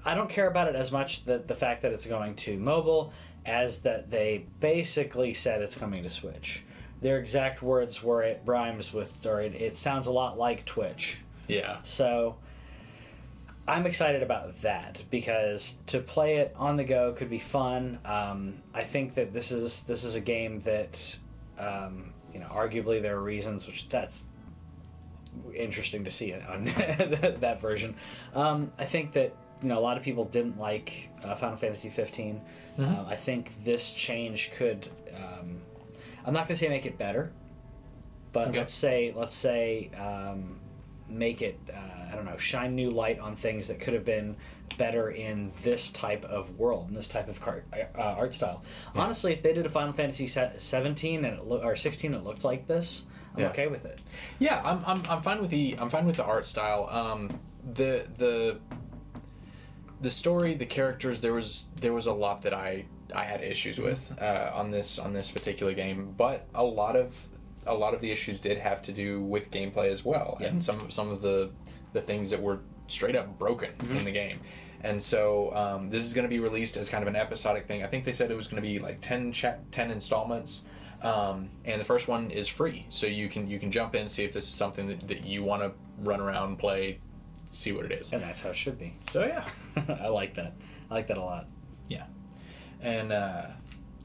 [0.06, 3.14] I don't care about it as much that the fact that it's going to mobile
[3.46, 6.64] as that they basically said it's coming to Switch.
[7.02, 11.22] Their exact words were it rhymes with, or it, it sounds a lot like Twitch.
[11.48, 11.78] Yeah.
[11.84, 12.36] So
[13.68, 18.00] I'm excited about that because to play it on the go could be fun.
[18.04, 21.18] Um, I think that this is this is a game that
[21.58, 24.26] um, you know, arguably there are reasons which that's
[25.54, 26.66] interesting to see on
[27.40, 27.96] that version.
[28.34, 31.90] Um, I think that you know a lot of people didn't like uh, Final Fantasy
[31.90, 32.42] 15.
[32.80, 34.88] Uh, I think this change could.
[36.26, 37.32] I'm not going to say make it better,
[38.34, 38.60] but Okay.
[38.60, 40.60] let's say let's say um,
[41.08, 41.60] make it.
[41.74, 41.78] Uh,
[42.12, 44.36] I don't know, shine new light on things that could have been
[44.78, 47.64] better in this type of world, in this type of car,
[47.96, 48.64] uh, art style.
[48.96, 52.22] Honestly, if they did a Final Fantasy se- 17 and it lo- or 16, and
[52.24, 53.06] it looked like this.
[53.36, 53.50] I'm Yeah.
[53.50, 54.00] okay with it.
[54.40, 56.88] Yeah, I'm, I'm, I'm fine with the I'm fine with the art style.
[56.90, 57.40] Um,
[57.74, 58.60] the the
[60.02, 63.80] the story, the characters, there was there was a lot that I I had issues
[63.80, 67.28] with uh, on this on this particular game, but a lot of
[67.66, 70.90] a lot of the issues did have to do with gameplay as well, and some
[70.90, 71.52] some of the
[71.94, 74.40] the things that were straight up broken in the game.
[74.82, 77.84] And so um, this is going to be released as kind of an episodic thing.
[77.84, 80.64] I think they said it was going to be like 10, cha- 10 installments.
[81.02, 84.24] Um, and the first one is free, so you can you can jump in see
[84.26, 87.00] if this is something that, that you want to run around, play,
[87.50, 88.12] see what it is.
[88.12, 88.96] And that's how it should be.
[89.06, 89.46] So yeah,
[90.02, 90.54] I like that.
[90.92, 91.48] I like that a lot.
[91.88, 92.06] yeah.
[92.82, 93.44] And uh,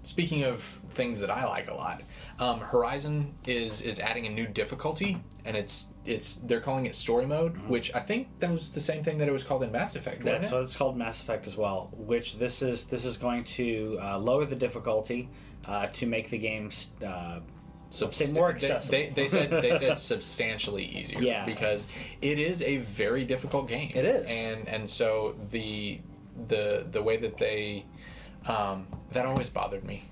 [0.02, 2.02] speaking of things that I like a lot,
[2.38, 7.26] um, Horizon is is adding a new difficulty, and it's it's they're calling it story
[7.26, 9.96] mode, which I think that was the same thing that it was called in Mass
[9.96, 10.24] Effect.
[10.24, 10.54] That's it?
[10.54, 11.90] what it's called Mass Effect as well.
[11.96, 15.28] Which this is this is going to uh, lower the difficulty
[15.66, 16.70] uh, to make the game
[17.06, 17.40] uh,
[17.88, 18.98] say more they- accessible.
[18.98, 21.20] They, they said they said substantially easier.
[21.20, 21.44] Yeah.
[21.44, 21.86] Because
[22.20, 23.92] it is a very difficult game.
[23.94, 24.30] It is.
[24.30, 26.00] And and so the
[26.48, 27.84] the the way that they
[28.48, 30.04] um, that always bothered me.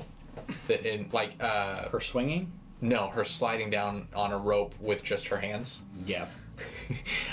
[0.69, 2.51] That in like uh, her swinging.
[2.81, 5.81] no, her sliding down on a rope with just her hands.
[6.07, 6.27] Yeah.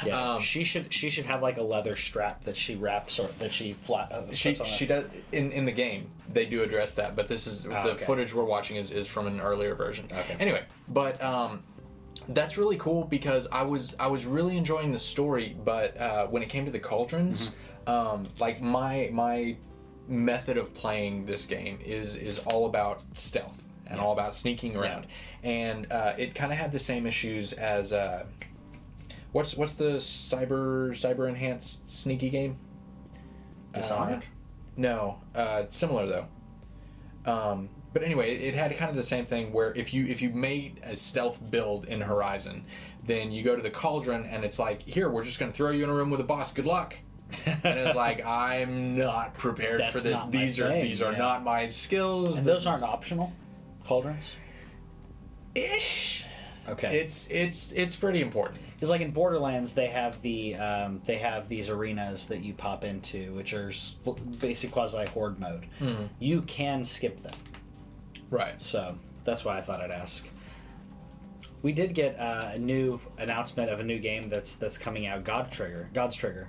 [0.05, 3.27] Yeah, Um, she should she should have like a leather strap that she wraps or
[3.39, 4.11] that she flat.
[4.11, 7.65] Uh, She she does in in the game they do address that, but this is
[7.65, 8.05] Ah, the okay.
[8.05, 10.05] footage we're watching is, is from an earlier version.
[10.11, 10.37] Okay.
[10.39, 11.61] Anyway, but um,
[12.29, 16.41] that's really cool because I was I was really enjoying the story, but uh, when
[16.41, 17.49] it came to the cauldrons,
[17.85, 17.89] Mm-hmm.
[17.91, 19.57] um, like my my
[20.09, 25.07] method of playing this game is is all about stealth and all about sneaking around,
[25.43, 27.93] and uh, it kind of had the same issues as.
[27.93, 28.25] Uh,
[29.31, 32.57] What's what's the cyber cyber enhanced sneaky game?
[33.75, 34.23] Dishonored?
[34.23, 34.27] Uh,
[34.75, 36.27] no, uh, similar though.
[37.31, 40.31] Um, but anyway, it had kind of the same thing where if you if you
[40.31, 42.65] made a stealth build in Horizon,
[43.05, 45.69] then you go to the cauldron and it's like, here we're just going to throw
[45.69, 46.51] you in a room with a boss.
[46.51, 46.97] Good luck.
[47.45, 50.23] And it's like I'm not prepared for this.
[50.25, 51.17] These are thing, these are yeah.
[51.17, 52.37] not my skills.
[52.37, 53.31] and those aren't optional.
[53.85, 54.35] Cauldrons.
[55.55, 56.25] ish.
[56.67, 56.99] Okay.
[56.99, 58.59] It's it's it's pretty important.
[58.73, 62.85] Because like in Borderlands, they have the um, they have these arenas that you pop
[62.85, 63.71] into, which are
[64.39, 65.65] basic quasi horde mode.
[65.79, 66.03] Hmm.
[66.19, 67.33] You can skip them,
[68.29, 68.61] Right.
[68.61, 70.29] so that's why I thought I'd ask.
[71.61, 75.23] We did get uh, a new announcement of a new game that's that's coming out,
[75.23, 76.47] God Trigger, God's Trigger.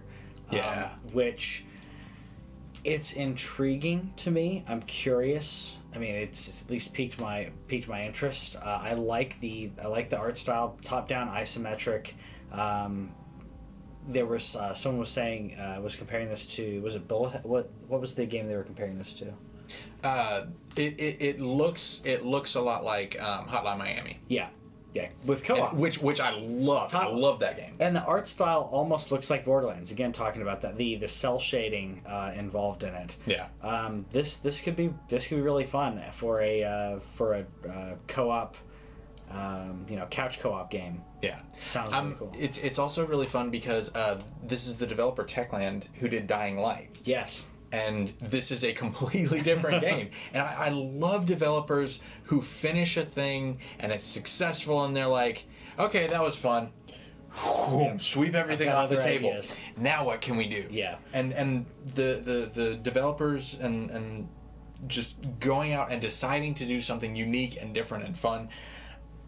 [0.51, 0.91] Um, Yeah.
[1.13, 1.65] which
[2.85, 4.65] it's intriguing to me.
[4.69, 5.79] I'm curious.
[5.95, 8.57] I mean, it's, it's at least piqued my piqued my interest.
[8.57, 12.13] Uh, I like the I like the art style, top down isometric.
[12.53, 13.13] Um,
[14.09, 17.45] there was uh, someone was saying uh, was comparing this to was it Bullet?
[17.45, 19.33] What what was the game they were comparing this to?
[20.03, 24.49] Uh, it, it, it looks it looks a lot like um, Hotline Miami, Yeah,
[24.93, 25.73] yeah, with co-op.
[25.73, 26.95] And- which which I love.
[26.95, 27.77] I love that game.
[27.81, 29.93] And the art style almost looks like Borderlands.
[29.93, 33.17] Again, talking about that, the the cel shading uh, involved in it.
[33.27, 33.47] Yeah.
[33.63, 37.47] Um, this this could be this could be really fun for a uh, for a
[37.69, 38.57] uh, co-op,
[39.31, 41.03] um, you know, couch co-op game.
[41.23, 41.41] Yeah.
[41.61, 42.33] Sounds Um, really cool.
[42.39, 46.59] It's it's also really fun because uh, this is the developer Techland who did Dying
[46.59, 46.91] Light.
[47.05, 47.47] Yes.
[47.73, 50.11] And this is a completely different game.
[50.33, 55.47] And I, I love developers who finish a thing and it's successful, and they're like,
[55.79, 56.73] "Okay, that was fun."
[57.33, 59.29] Whoom, sweep everything off the table.
[59.31, 59.55] ideas.
[59.77, 60.67] Now what can we do?
[60.69, 60.97] Yeah.
[61.13, 64.29] And and the the the developers and and
[64.87, 68.49] just going out and deciding to do something unique and different and fun.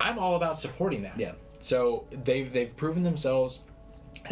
[0.00, 1.18] I'm all about supporting that.
[1.18, 1.32] Yeah.
[1.60, 3.60] So they've they've proven themselves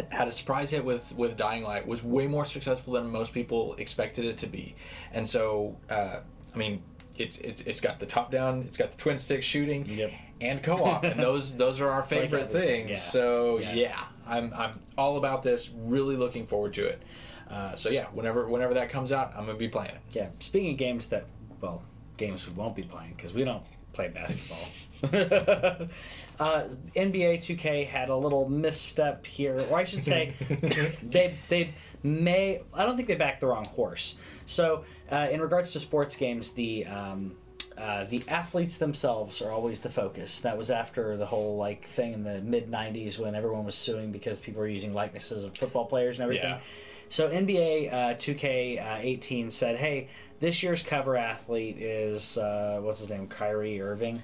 [0.09, 3.75] had a surprise hit with with Dying Light was way more successful than most people
[3.77, 4.75] expected it to be,
[5.13, 6.19] and so uh,
[6.53, 6.81] I mean
[7.17, 10.11] it's it's it's got the top down, it's got the twin stick shooting, Yep.
[10.41, 12.89] and co op, and those those are our favorite things.
[12.91, 12.95] yeah.
[12.95, 13.73] So Yeah.
[13.73, 13.99] yeah.
[14.27, 15.69] I'm I'm all about this.
[15.75, 17.01] Really looking forward to it.
[17.49, 19.99] Uh, so yeah, whenever whenever that comes out, I'm gonna be playing it.
[20.13, 20.27] Yeah.
[20.39, 21.25] Speaking of games that,
[21.59, 21.83] well,
[22.17, 23.63] games we won't be playing because we don't
[23.93, 24.67] play basketball.
[26.41, 30.33] uh, NBA 2K had a little misstep here, or I should say,
[31.03, 32.63] they they may.
[32.73, 34.15] I don't think they backed the wrong horse.
[34.47, 37.35] So, uh, in regards to sports games, the um,
[37.77, 40.39] uh, the athletes themselves are always the focus.
[40.39, 44.11] That was after the whole like thing in the mid '90s when everyone was suing
[44.11, 46.55] because people were using likenesses of football players and everything.
[46.55, 46.61] Yeah.
[47.09, 50.07] So NBA uh, 2K18 said, "Hey,
[50.39, 54.23] this year's cover athlete is uh, what's his name, Kyrie Irving."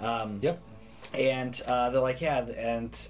[0.00, 0.60] Um, Yep.
[1.14, 3.08] And uh, they're like, "Yeah," and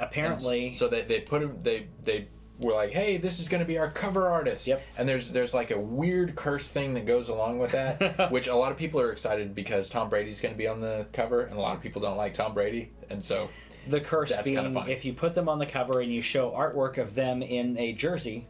[0.00, 2.28] apparently, so they, they put him they they
[2.58, 4.82] were like hey this is going to be our cover artist Yep.
[4.96, 8.54] and there's there's like a weird curse thing that goes along with that which a
[8.54, 11.56] lot of people are excited because tom brady's going to be on the cover and
[11.56, 13.48] a lot of people don't like tom brady and so
[13.88, 17.14] the curse being, if you put them on the cover and you show artwork of
[17.14, 18.46] them in a jersey,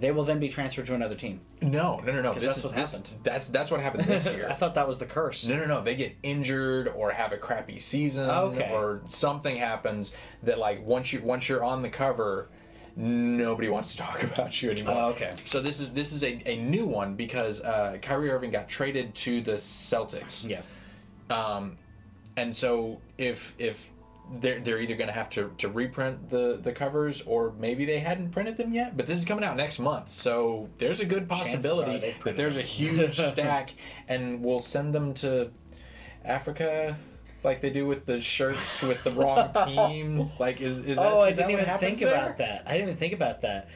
[0.00, 1.40] they will then be transferred to another team.
[1.62, 2.34] no no no no.
[2.34, 3.14] this that's is what this, happened.
[3.22, 5.46] that's that's what happened this year I thought that was the curse.
[5.46, 5.80] No, no, no.
[5.82, 8.70] They get injured or have a crappy season, Okay.
[8.72, 12.48] or something happens that like once you once you're on the cover,
[12.96, 14.94] nobody wants to talk about you anymore.
[14.96, 15.34] Oh, okay.
[15.44, 19.14] So this is this is a, a new one because uh, Kyrie Irving got traded
[19.16, 20.62] to the Celtics, Yeah.
[21.30, 21.76] Um,
[22.36, 23.90] and so if if
[24.40, 27.98] they're, they're either going to have to, to reprint the, the covers or maybe they
[27.98, 31.28] hadn't printed them yet but this is coming out next month so there's a good
[31.28, 33.74] possibility that there's a huge stack
[34.08, 35.50] and we'll send them to
[36.24, 36.96] africa
[37.42, 41.20] like they do with the shirts with the wrong team like is, is that, Oh,
[41.20, 42.14] I is that didn't even think there?
[42.14, 42.62] about that.
[42.66, 43.68] I didn't even think about that.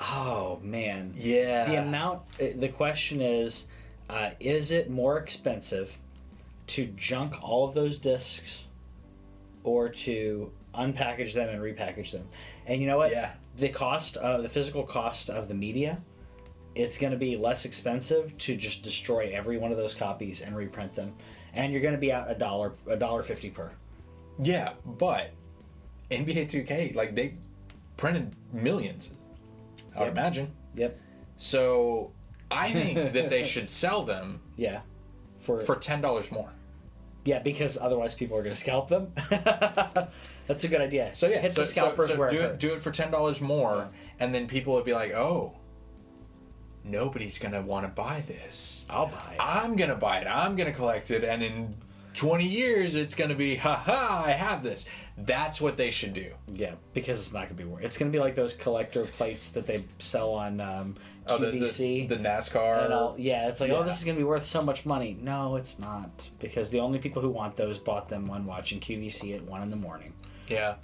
[0.00, 1.14] Oh man.
[1.16, 2.22] yeah The amount.
[2.40, 3.66] uh, The question is,
[4.10, 5.96] uh, is it more expensive
[6.68, 8.64] to junk all of those discs,
[9.64, 12.26] or to unpackage them and repackage them?
[12.66, 13.10] And you know what?
[13.12, 13.32] Yeah.
[13.56, 16.00] The cost, of the physical cost of the media,
[16.74, 20.56] it's going to be less expensive to just destroy every one of those copies and
[20.56, 21.12] reprint them,
[21.54, 23.70] and you're going to be out a dollar, a dollar fifty per.
[24.42, 25.30] yeah but
[26.10, 27.34] nba 2k like they
[27.98, 29.12] printed millions
[29.94, 30.12] i would Yep.
[30.16, 30.98] imagine Yep.
[31.36, 32.10] so
[32.50, 34.80] i think that they should sell them Yeah.
[35.40, 36.50] For, for $10 more
[37.24, 39.12] yeah, because otherwise people are going to scalp them.
[40.46, 41.12] That's a good idea.
[41.12, 42.64] So yeah, hit so, the scalpers so, so where do it hurts.
[42.64, 45.52] do it for ten dollars more, and then people would be like, "Oh,
[46.84, 48.84] nobody's gonna want to buy this.
[48.90, 49.40] I'll buy it.
[49.40, 50.26] I'm gonna buy it.
[50.26, 51.74] I'm gonna collect it, and in
[52.12, 54.86] twenty years, it's gonna be, ha ha, I have this."
[55.18, 56.32] That's what they should do.
[56.48, 57.84] Yeah, because it's not going to be worth.
[57.84, 60.94] It's going to be like those collector plates that they sell on um,
[61.28, 62.08] Oh, the, QVC.
[62.08, 62.84] the, the NASCAR.
[62.84, 65.16] and all, yeah, it's like, oh, this is going to be worth so much money.
[65.20, 69.36] No, it's not, because the only people who want those bought them when watching QVC
[69.36, 70.12] at one in the morning.
[70.48, 70.74] Yeah.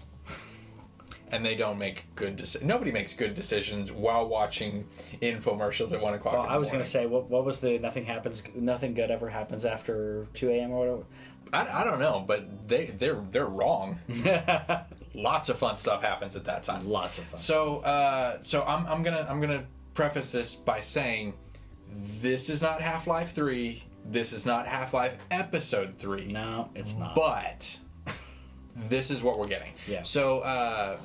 [1.30, 2.66] And they don't make good decisions.
[2.66, 4.86] Nobody makes good decisions while watching
[5.20, 6.32] infomercials at one o'clock.
[6.34, 8.94] Well, in the I was going to say, what, what was the nothing happens, nothing
[8.94, 10.70] good ever happens after two a.m.
[10.70, 11.04] or whatever.
[11.52, 13.98] I, I don't know, but they they're they're wrong.
[15.14, 16.86] Lots of fun stuff happens at that time.
[16.88, 17.38] Lots of fun.
[17.38, 19.64] So uh, so I'm, I'm gonna I'm gonna
[19.98, 21.34] preface this by saying
[22.20, 23.82] this is not Half Life Three.
[24.04, 26.26] This is not Half Life Episode Three.
[26.26, 27.16] no, it's not.
[27.16, 27.80] But
[28.88, 29.72] this is what we're getting.
[29.88, 30.04] Yeah.
[30.04, 30.98] So uh,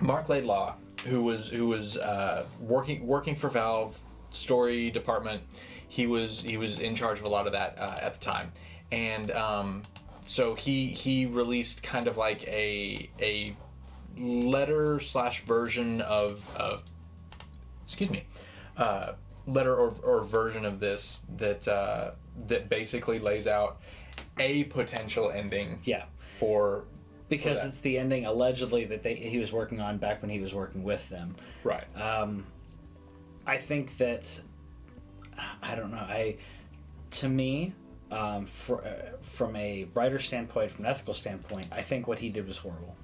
[0.00, 5.42] Marc Laidlaw, who was who was uh, working working for Valve story department,
[5.88, 8.52] he was he was in charge of a lot of that uh, at the time,
[8.90, 9.82] and um,
[10.22, 13.54] so he he released kind of like a a
[14.16, 16.84] letter slash version of of
[17.86, 18.24] excuse me
[18.76, 19.12] uh,
[19.46, 22.12] letter or, or version of this that uh,
[22.46, 23.80] that basically lays out
[24.38, 26.84] a potential ending yeah, for
[27.28, 27.68] because that.
[27.68, 30.82] it's the ending allegedly that they, he was working on back when he was working
[30.82, 31.34] with them.
[31.62, 32.44] right Um,
[33.46, 34.40] I think that
[35.62, 35.98] I don't know.
[35.98, 36.36] I
[37.12, 37.72] to me,
[38.10, 42.28] um, for, uh, from a writer standpoint, from an ethical standpoint, I think what he
[42.28, 42.96] did was horrible.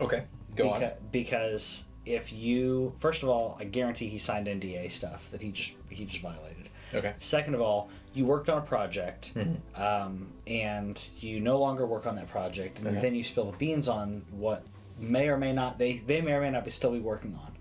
[0.00, 0.24] okay
[0.56, 5.40] go on Because if you, first of all, I guarantee he signed NDA stuff that
[5.42, 6.68] he just he just violated.
[6.94, 9.82] okay Second of all, you worked on a project, Mm-hmm.
[9.82, 13.00] um, and you no longer work on that project, and Okay.
[13.00, 14.62] then you spill the beans on what
[14.98, 17.52] may or may not they they may or may not be still be working on.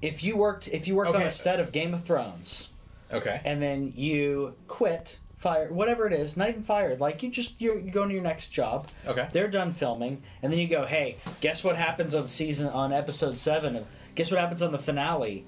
[0.00, 2.70] If you worked if you worked on a set of Game of Thrones,
[3.12, 7.60] okay and then you quit, fired, whatever it is, not even fired, like you just
[7.60, 8.88] you're, you go to your next job.
[9.06, 9.28] Okay.
[9.32, 13.38] They're done filming, and then you go, hey, guess what happens on season on episode
[13.38, 13.76] seven?
[13.76, 15.46] Of, guess what happens on the finale?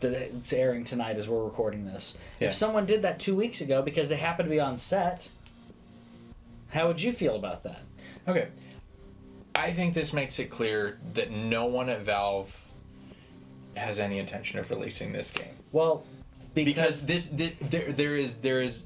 [0.00, 2.14] It's airing tonight as we're recording this.
[2.38, 2.48] Yeah.
[2.48, 5.28] If someone did that two weeks ago because they happened to be on set,
[6.68, 7.80] how would you feel about that?
[8.28, 8.48] okay
[9.54, 12.62] i think this makes it clear that no one at valve
[13.74, 16.04] has any intention of releasing this game Well,
[16.54, 18.84] because this, this there there is there is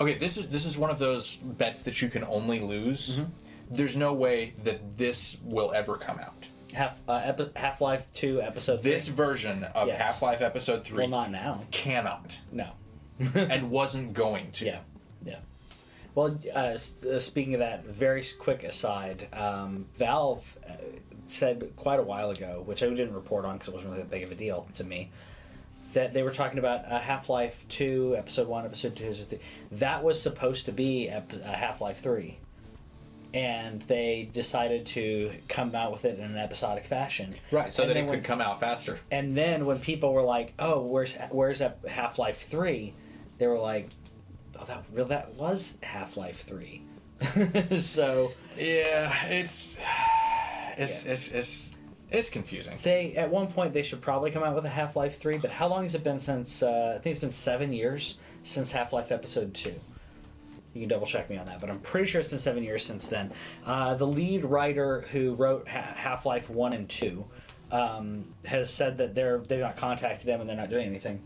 [0.00, 3.30] okay this is this is one of those bets that you can only lose Mm-hmm.
[3.70, 6.34] there's no way that this will ever come out
[6.72, 8.82] Half uh, epi- Half Life Two episode.
[8.82, 9.14] This three.
[9.14, 10.00] version of Yes.
[10.00, 11.60] Half Life Episode Three well, not now.
[11.70, 12.66] cannot No.
[13.34, 14.64] and wasn't going to.
[14.66, 14.80] Yeah,
[15.24, 15.36] yeah.
[16.16, 20.72] Well, uh, uh, speaking of that, very quick aside, um, Valve uh,
[21.26, 24.10] said quite a while ago, which I didn't report on because it wasn't really that
[24.10, 25.12] big of a deal to me,
[25.94, 29.38] that they were talking about uh, Half Life 2, Episode 1, Episode 2, Episode 3.
[29.78, 32.38] That was supposed to be ep- uh, Half Life 3.
[33.32, 37.34] And they decided to come out with it in an episodic fashion.
[37.50, 39.00] Right, so And that it when- could come out faster.
[39.10, 42.94] and then when people were like, "Oh, where's where's Half Life 3?
[43.38, 43.88] They were like,
[44.60, 46.82] "Oh, that real that was Half Life 3."
[47.80, 49.76] so Yeah, it's
[50.78, 51.06] it's Yeah.
[51.06, 51.73] it's it's it's
[52.30, 52.76] confusing.
[52.82, 55.38] they at one point they should probably come out with a Half Life 3.
[55.38, 56.62] But how long has it been since?
[56.62, 59.72] Uh, I think it's been seven years since Half Life Episode 2.
[60.74, 62.84] You can double check me on that, but I'm pretty sure it's been seven years
[62.84, 63.30] since then.
[63.64, 67.24] Uh, the lead writer who wrote ha- Half Life 1 and 2
[67.70, 71.20] um, has said that they're they've not contacted them and they're not doing anything.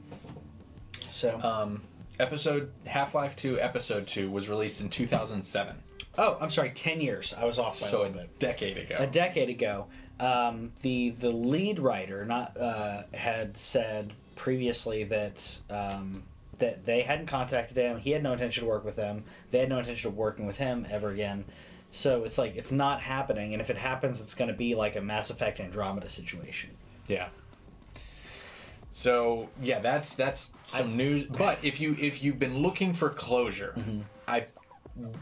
[1.11, 1.82] So Um,
[2.20, 5.74] episode Half Life Two, Episode Two was released in 2007,
[6.16, 7.32] Oh, I'm sorry, ten years.
[7.34, 8.39] I was off by so a a little bit.
[8.39, 8.97] decade ago.
[8.99, 9.86] A decade ago,
[10.21, 16.23] um, the the lead writer not uh, had said previously that um,
[16.59, 17.99] that they hadn't contacted him.
[17.99, 19.25] He had no intention to work with them.
[19.51, 21.45] They had no intention of working with him ever again.
[21.91, 24.97] So it's like it's not happening, and if it happens, it's going to be like
[24.97, 26.71] a Mass Effect Andromeda situation.
[27.07, 27.29] Yeah.
[28.91, 31.25] So yeah, that's that's some news.
[31.25, 34.01] But if you if you've been looking for closure, Mm-hmm.
[34.27, 34.47] I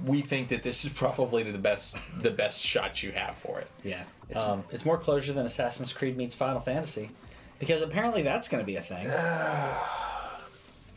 [0.04, 3.68] we think that this is probably the best the best shot you have for it.
[3.84, 7.10] Yeah, it's, Um, it's more closure than Assassin's Creed meets Final Fantasy,
[7.58, 9.06] because apparently that's going to be a thing.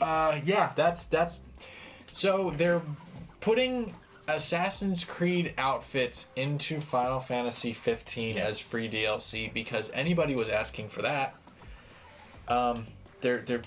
[0.01, 1.41] Uh, yeah, that's that's.
[2.13, 2.82] So they're
[3.41, 3.93] putting
[4.30, 11.01] Assassin's Creed outfits into Final Fantasy 15 as free DLC because anybody was asking for
[11.01, 11.36] that.
[12.47, 12.88] Um,
[13.21, 13.61] they're they're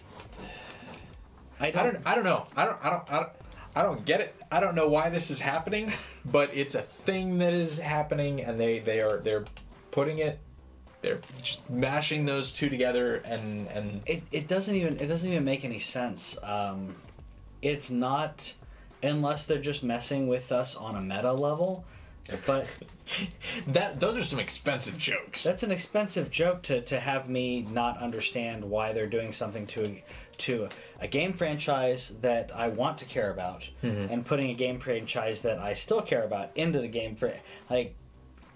[1.61, 2.47] I I don't I don't know.
[2.57, 3.33] I don't I don't I don't
[3.75, 4.35] I don't get it.
[4.51, 5.93] I don't know why this is happening,
[6.25, 9.45] but it's a thing that is happening and they they are they're
[9.91, 10.39] putting it
[11.03, 15.45] they're just mashing those two together and and it, it doesn't even it doesn't even
[15.45, 16.95] make any sense um,
[17.61, 18.55] it's not
[19.03, 21.85] unless they're just messing with us on a meta level
[22.47, 22.67] but
[23.67, 25.43] that those are some expensive jokes.
[25.43, 29.97] that's an expensive joke to, to have me not understand why they're doing something to
[30.39, 30.69] to
[31.01, 34.13] a game franchise that I want to care about mm-hmm.
[34.13, 37.33] and putting a game franchise that I still care about into the game for
[37.71, 37.95] like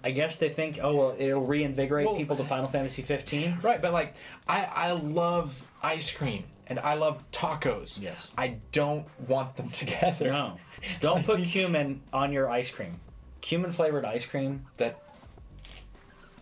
[0.03, 3.81] I guess they think oh well it'll reinvigorate Well- people to Final Fantasy 15 Right,
[3.81, 4.15] but like
[4.47, 8.01] I I love ice cream and I love tacos.
[8.01, 8.29] Yes.
[8.37, 10.31] I don't want them together.
[10.31, 10.57] No.
[10.99, 12.99] Don't put cumin on your ice cream.
[13.41, 15.01] Cumin flavored ice cream, That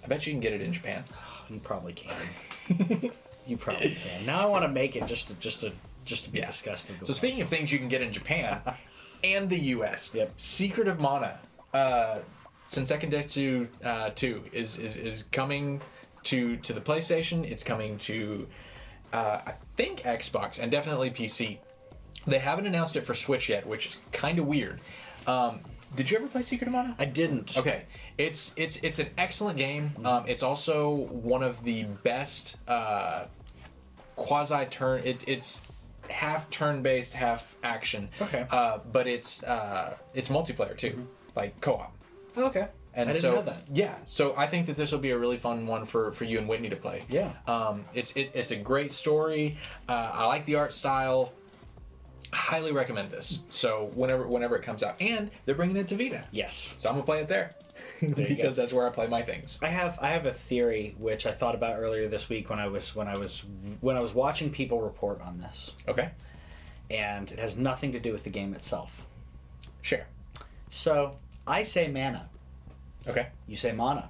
[0.03, 1.03] I bet you can get it in Japan.
[1.49, 3.11] you probably can.
[3.47, 4.25] you probably can.
[4.25, 5.71] Now I want to make it just to just to
[6.05, 6.45] just to be Yeah.
[6.47, 6.95] disgusted.
[7.05, 8.61] So speaking of things you can get in Japan
[9.23, 10.33] and the US, Yep.
[10.37, 11.39] Secret of Mana,
[11.73, 12.19] uh
[12.69, 15.81] Seiken Densetsu uh 2 is, is is coming
[16.23, 18.47] to to the PlayStation, it's coming to
[19.13, 21.57] uh I think Xbox and definitely PC.
[22.27, 24.79] They haven't announced it for Switch yet, which is kind of weird.
[25.27, 25.61] Um
[25.95, 26.95] did you ever play Secret of Mana?
[26.97, 27.57] I didn't.
[27.57, 27.83] Okay,
[28.17, 29.91] it's it's it's an excellent game.
[30.03, 33.25] Um, it's also one of the best uh,
[34.15, 35.01] quasi turn.
[35.03, 35.61] It, it's
[36.09, 38.09] half turn based, half action.
[38.21, 38.45] Okay.
[38.49, 41.95] Uh, but it's uh, it's multiplayer too, like co op.
[42.37, 42.67] Okay.
[42.97, 43.63] And I didn't so know that.
[43.73, 46.37] yeah, so I think that this will be a really fun one for, for you
[46.37, 47.03] and Whitney to play.
[47.09, 47.33] Yeah.
[47.45, 49.57] Um, it's it, it's a great story.
[49.89, 51.33] Uh, I like the art style.
[52.33, 53.39] Highly recommend this.
[53.49, 56.25] So whenever whenever it comes out, and they're bringing it to Vita.
[56.31, 56.75] Yes.
[56.77, 57.51] So I'm gonna play it there,
[58.01, 58.61] you because go.
[58.61, 59.57] that's where I play my things.
[59.61, 62.67] I have I have a theory which I thought about earlier this week when I
[62.67, 63.43] was when I was
[63.81, 66.09] when I was watching people report on this, Okay,
[66.89, 69.05] and it has nothing to do with the game itself.
[69.81, 70.05] Sure.
[70.69, 71.15] So
[71.47, 72.27] I say mana,
[73.07, 74.09] Okay, you say mana,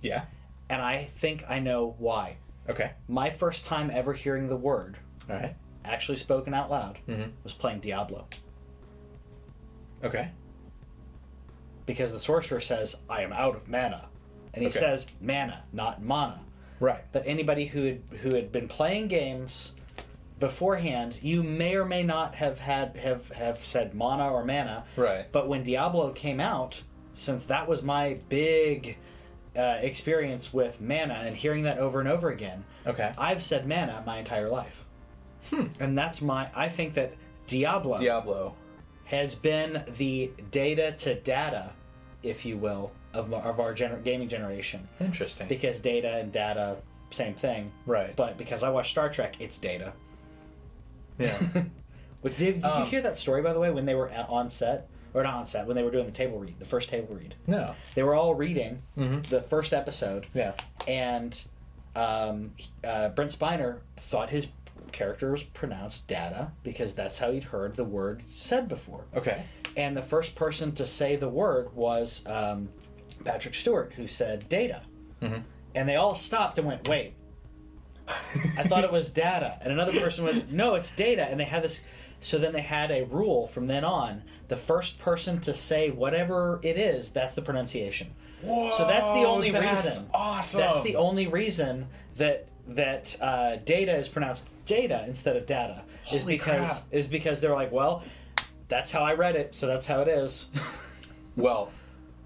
[0.00, 0.24] yeah.
[0.68, 2.36] and I think I know why.
[2.68, 4.96] Okay, My first time ever hearing the word
[5.28, 5.54] all right.
[5.84, 7.32] Actually spoken out loud Mhm.
[7.42, 8.26] was playing Diablo.
[10.02, 10.30] Okay,
[11.86, 14.06] Because the sorcerer says, I am out of mana.
[14.54, 14.78] And he Okay.
[14.78, 16.40] says mana, not mana.
[16.80, 17.04] right.
[17.12, 19.74] But anybody who had, who had been playing games
[20.40, 24.84] beforehand, you may or may not have had have, have said mana or mana.
[24.96, 25.26] Right.
[25.30, 26.82] But when Diablo came out,
[27.14, 28.96] since that was my big
[29.56, 33.12] uh, experience with mana and hearing that over and over again, Okay.
[33.16, 34.84] I've said mana my entire life.
[35.80, 37.14] And that's my I think that
[37.46, 38.54] Diablo Diablo.
[39.04, 41.70] has been the data to data,
[42.22, 45.46] if you will, of, my- of our gener- gaming generation Interesting.
[45.48, 46.76] because data and data
[47.10, 47.70] same thing.
[47.86, 48.14] Right.
[48.16, 49.92] But because I watch Star Trek, it's data.
[51.18, 51.38] yeah.
[52.22, 54.30] But did, did you Um, hear that story by the way when they were at-
[54.30, 56.88] on set or not on set when they were doing the table read, the first
[56.88, 57.34] table read?
[57.46, 57.74] No.
[57.94, 59.20] They were all reading Mm-hmm.
[59.28, 60.54] the first episode, Yeah.
[60.88, 61.38] and
[61.94, 64.46] um, uh, Brent Spiner thought his
[64.94, 69.04] character was pronounced data because that's how he'd heard the word said before.
[69.14, 69.44] Okay.
[69.76, 72.68] And the first person to say the word was um,
[73.24, 74.82] Patrick Stewart, who said data.
[75.20, 75.40] Mm-hmm.
[75.74, 77.14] And they all stopped and went, wait.
[78.06, 79.58] I thought it was data.
[79.62, 81.24] And another person went, no, it's data.
[81.24, 81.82] And they had this.
[82.20, 86.60] So then they had a rule from then on the first person to say whatever
[86.62, 88.14] it is, that's the pronunciation.
[88.42, 88.70] Whoa.
[88.78, 90.08] So that's the only that's reason.
[90.14, 90.60] Awesome.
[90.60, 91.86] That's the only reason
[92.16, 96.82] that that uh, data is pronounced data instead of data is because crap.
[96.92, 98.02] is because they're like, well,
[98.68, 100.48] that's how I read it, so that's how it is.
[101.36, 101.72] Well,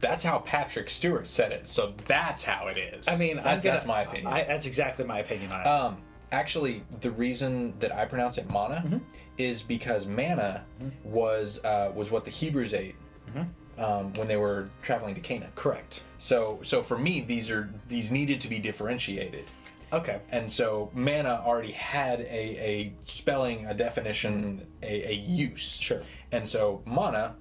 [0.01, 3.09] that's how Patrick Stewart said it, so that's how it is.
[3.09, 4.27] I mean, that's, gonna, that's my opinion.
[4.27, 5.67] I, that's exactly my opinion on it.
[5.67, 5.97] um,
[6.31, 8.99] actually, the reason that I pronounce it mana Mm-hmm.
[9.39, 10.63] is because manna
[11.05, 12.97] was uh, was what the Hebrews ate
[13.35, 13.83] Mm-hmm.
[13.83, 15.51] um, when they were traveling to Canaan.
[15.55, 16.03] Correct.
[16.19, 19.45] So, so for me, these are these needed to be differentiated.
[19.93, 20.21] Okay.
[20.31, 25.77] And so mana already had a, a spelling, a definition, a, a use.
[25.77, 26.01] Sure.
[26.33, 27.35] And so mana,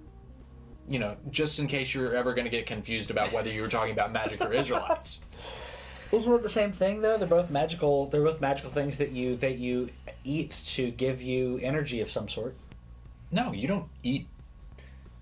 [0.87, 3.67] you know, just in case you're ever going to get confused about whether you were
[3.67, 5.21] talking about magic or Israelites.
[6.11, 7.17] Isn't it the same thing though?
[7.17, 8.05] They're both magical.
[8.05, 9.89] They're both magical things that you that you
[10.23, 12.55] eat to give you energy of some sort.
[13.29, 14.27] No, you don't eat.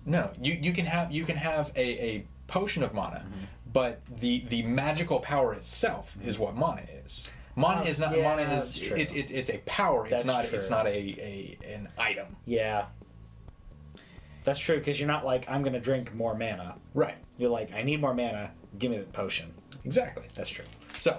[0.04, 3.44] No, you, you can have you can have a, a potion of mana, Mm-hmm.
[3.76, 7.28] But the the magical power itself is what mana is.
[7.56, 8.96] Mana Oh, is not yeah, mana is true.
[8.96, 10.06] it's it's it's a power.
[10.06, 12.34] It's That's not it's not a, a an item.
[12.46, 12.86] Yeah.
[14.44, 16.76] That's true because you're not like I'm gonna drink more mana.
[16.94, 17.16] Right.
[17.36, 18.50] You're like I need more mana.
[18.78, 19.52] Give me the potion.
[19.84, 20.24] Exactly.
[20.34, 20.64] That's true.
[20.96, 21.18] So,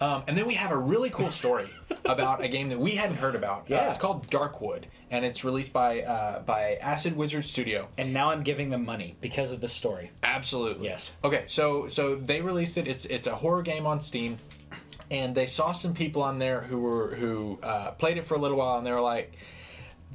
[0.00, 1.68] um, and then we have a really cool story
[2.04, 3.62] about a game that we hadn't heard about.
[3.62, 3.88] Uh, Yeah.
[3.90, 7.88] it's called Darkwood, and it's released by uh, by Acid Wizard Studio.
[7.98, 10.10] And now I'm giving them money because of this story.
[10.22, 10.86] Absolutely.
[10.88, 11.10] Yes.
[11.24, 12.86] Okay, so so they released it.
[12.86, 14.38] It's it's a horror game on Steam,
[15.10, 18.38] and they saw some people on there who were who uh, played it for a
[18.38, 19.32] little while, and they were like.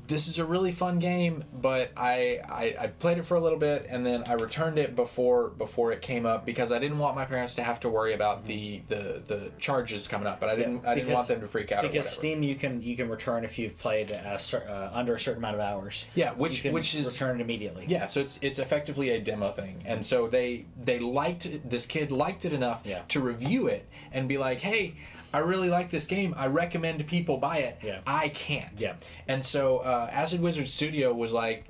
[0.10, 3.60] This is a really fun game, but I, I I played it for a little
[3.60, 7.16] bit and then I returned it before before it came up because I didn't want
[7.16, 10.56] my parents to have to worry about the the, the charges coming up, but I
[10.56, 12.10] didn't I didn't because- want them to freak out Because.
[12.10, 15.42] Steam, you can you can return if you've played a cer- uh, under a certain
[15.44, 16.06] amount of hours.
[16.16, 17.86] Yeah, which- you can which is- return it immediately.
[17.88, 22.12] Yeah, so it's it's effectively a demo thing, and so they they liked this kid
[22.12, 23.04] liked it enough Yeah.
[23.10, 24.96] to review it and be like, hey.
[25.32, 26.34] I really like this game.
[26.36, 27.78] I recommend people buy it.
[27.84, 28.00] Yeah.
[28.08, 28.82] I can't.
[28.82, 28.96] Yeah.
[29.28, 31.66] And so uh, Acid Wizard Studio was like,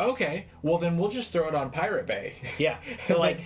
[0.00, 2.34] okay, well then we'll just throw it on Pirate Bay.
[2.58, 2.78] Yeah,
[3.10, 3.44] like-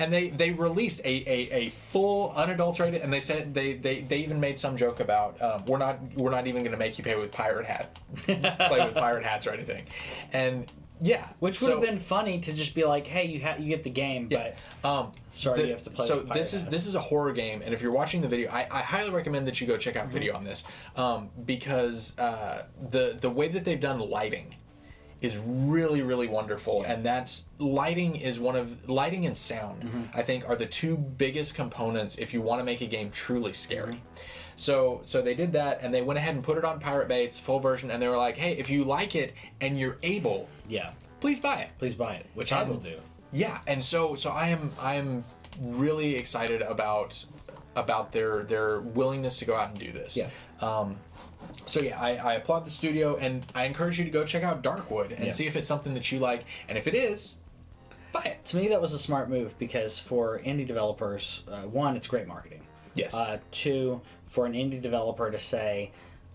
[0.00, 4.18] and they they released a, a, a full unadulterated, and they said they, they, they
[4.18, 7.04] even made some joke about um, we're not we're not even going to make you
[7.04, 9.84] pay with pirate hat, play with pirate hats or anything,
[10.32, 10.70] and
[11.00, 13.68] yeah, Which would so- have been funny to just be like, hey, you ha- you
[13.68, 14.52] get the game, yeah.
[14.82, 17.00] but Um, Sorry the- you have to play So with this is this is a
[17.00, 19.76] horror game, and if you're watching the video, I, I highly recommend that you go
[19.76, 20.12] check out Mm-hmm.
[20.12, 20.64] video on this,
[20.96, 24.54] um, because uh, the the way that they've done lighting
[25.20, 29.82] is really really wonderful, and that's lighting is one of lighting and sound.
[29.82, 30.02] Mm-hmm.
[30.14, 33.52] I think are the two biggest components if you want to make a game truly
[33.52, 33.94] scary.
[33.94, 34.37] Mm-hmm.
[34.58, 37.24] So so they did that, and they went ahead and put it on Pirate Bay.
[37.24, 40.48] It's full version, and they were like, hey, if you like it and you're able,
[40.68, 40.90] yeah,
[41.20, 41.70] please buy it.
[41.78, 42.96] please buy it, which I Um, will do.
[43.32, 45.24] Yeah, and so so I am I am
[45.60, 47.24] really excited about
[47.76, 50.16] about their their willingness to go out and do this.
[50.16, 50.28] Yeah.
[50.60, 50.96] Um,
[51.64, 54.64] so yeah, I, I applaud the studio, and I encourage you to go check out
[54.64, 55.30] Darkwood and Yeah.
[55.30, 57.36] see if it's something that you like, and if it is,
[58.12, 58.44] buy it.
[58.46, 62.26] To me, that was a smart move because for indie developers, uh, one, it's great
[62.26, 62.62] marketing.
[62.94, 63.14] Yes.
[63.14, 65.90] Uh, two, for an indie developer to say,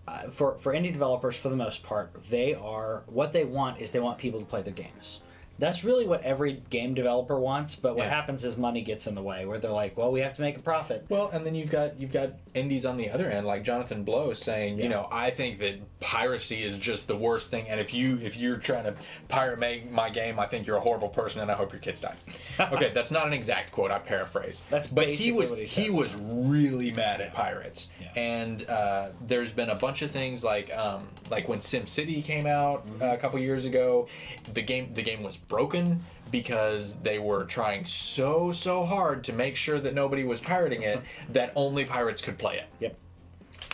[0.06, 3.90] uh, for for indie developers, for the most part, they are what they want is
[3.90, 5.20] they want people to play their games.
[5.58, 7.76] That's really what every game developer wants.
[7.76, 8.10] But what Yeah.
[8.10, 10.58] happens is money gets in the way, where they're like, "Well, we have to make
[10.58, 13.62] a profit." Well, and then you've got you've got indies on the other end, like
[13.64, 17.80] Jonathan Blow saying, you know, I think that piracy is just the worst thing, and
[17.80, 18.94] if you if you're trying to
[19.28, 19.58] pirate
[19.90, 22.14] my game, I think you're a horrible person, and I hope your kids die.
[22.72, 23.90] okay, that's not an exact quote.
[23.90, 24.62] I paraphrase.
[24.70, 28.08] That's but he was he he was really mad at pirates, Yeah.
[28.16, 32.64] and uh, there's been a bunch of things like um, like when SimCity came out
[32.86, 33.02] Mm-hmm.
[33.02, 34.06] uh, a couple years ago,
[34.52, 39.56] the game the game was broken because they were trying so so hard to make
[39.56, 41.00] sure that nobody was pirating it
[41.32, 42.66] that only pirates could play it.
[42.80, 42.96] Yep.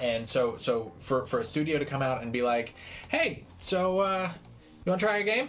[0.03, 2.75] And so so for for a studio to come out and be like,
[3.09, 4.31] "Hey, so uh
[4.85, 5.49] you want to try a game?"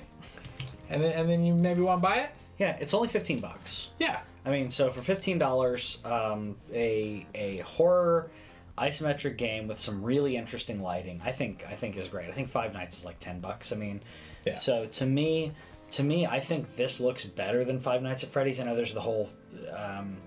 [0.89, 2.31] And then and then you maybe want to buy it?
[2.59, 3.89] Yeah, it's only fifteen bucks.
[3.99, 4.19] Yeah.
[4.45, 8.31] I mean, so for fifteen dollars, um, a a horror
[8.77, 12.27] isometric game with some really interesting lighting, I think I think is great.
[12.27, 13.71] I think Five Nights is like ten bucks.
[13.71, 14.01] I mean,
[14.45, 14.55] Yeah.
[14.57, 15.51] so to me,
[15.91, 18.59] to me, I think this looks better than Five Nights at Freddy's.
[18.59, 19.29] I know there's the whole.
[19.75, 20.17] Um,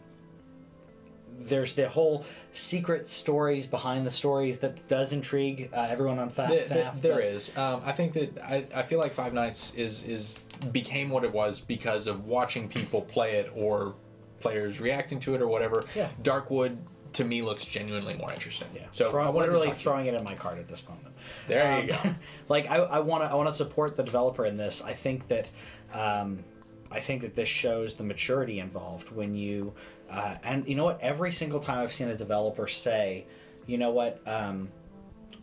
[1.36, 6.46] there's the whole secret stories behind the stories that does intrigue uh, everyone on Fa-
[6.48, 7.00] There, there, FNAF.
[7.02, 7.56] there but- is.
[7.58, 11.32] Um, I think that I, I feel like Five Nights is is became what it
[11.32, 13.94] was because of watching people play it or
[14.40, 15.84] players reacting to it or whatever.
[15.96, 16.08] Yeah.
[16.22, 16.76] Darkwood
[17.14, 18.68] to me looks genuinely more interesting.
[18.74, 18.86] Yeah.
[18.92, 21.13] So Throw- I to literally throwing it in my cart at this moment.
[21.48, 22.14] There you Um, go.
[22.48, 24.82] like I, I want to I want to support the developer in this.
[24.82, 25.50] I think that
[25.92, 26.44] um,
[26.90, 29.74] I think that this shows the maturity involved when you
[30.10, 33.26] uh, and you know what every single time I've seen a developer say,
[33.66, 34.68] you know what, um,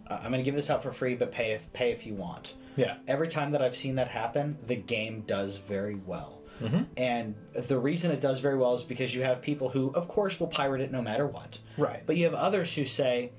[0.08, 2.56] I'm going to give this out for free, but pay if pay if you want.
[2.76, 2.98] Yeah.
[3.08, 6.42] Every time that I've seen that happen, the game does very well.
[6.62, 6.84] Mm-hmm.
[6.96, 10.40] And the reason it does very well is because you have people who, of course,
[10.40, 11.58] will pirate it no matter what.
[11.78, 12.04] Right.
[12.06, 13.32] But you have others who say,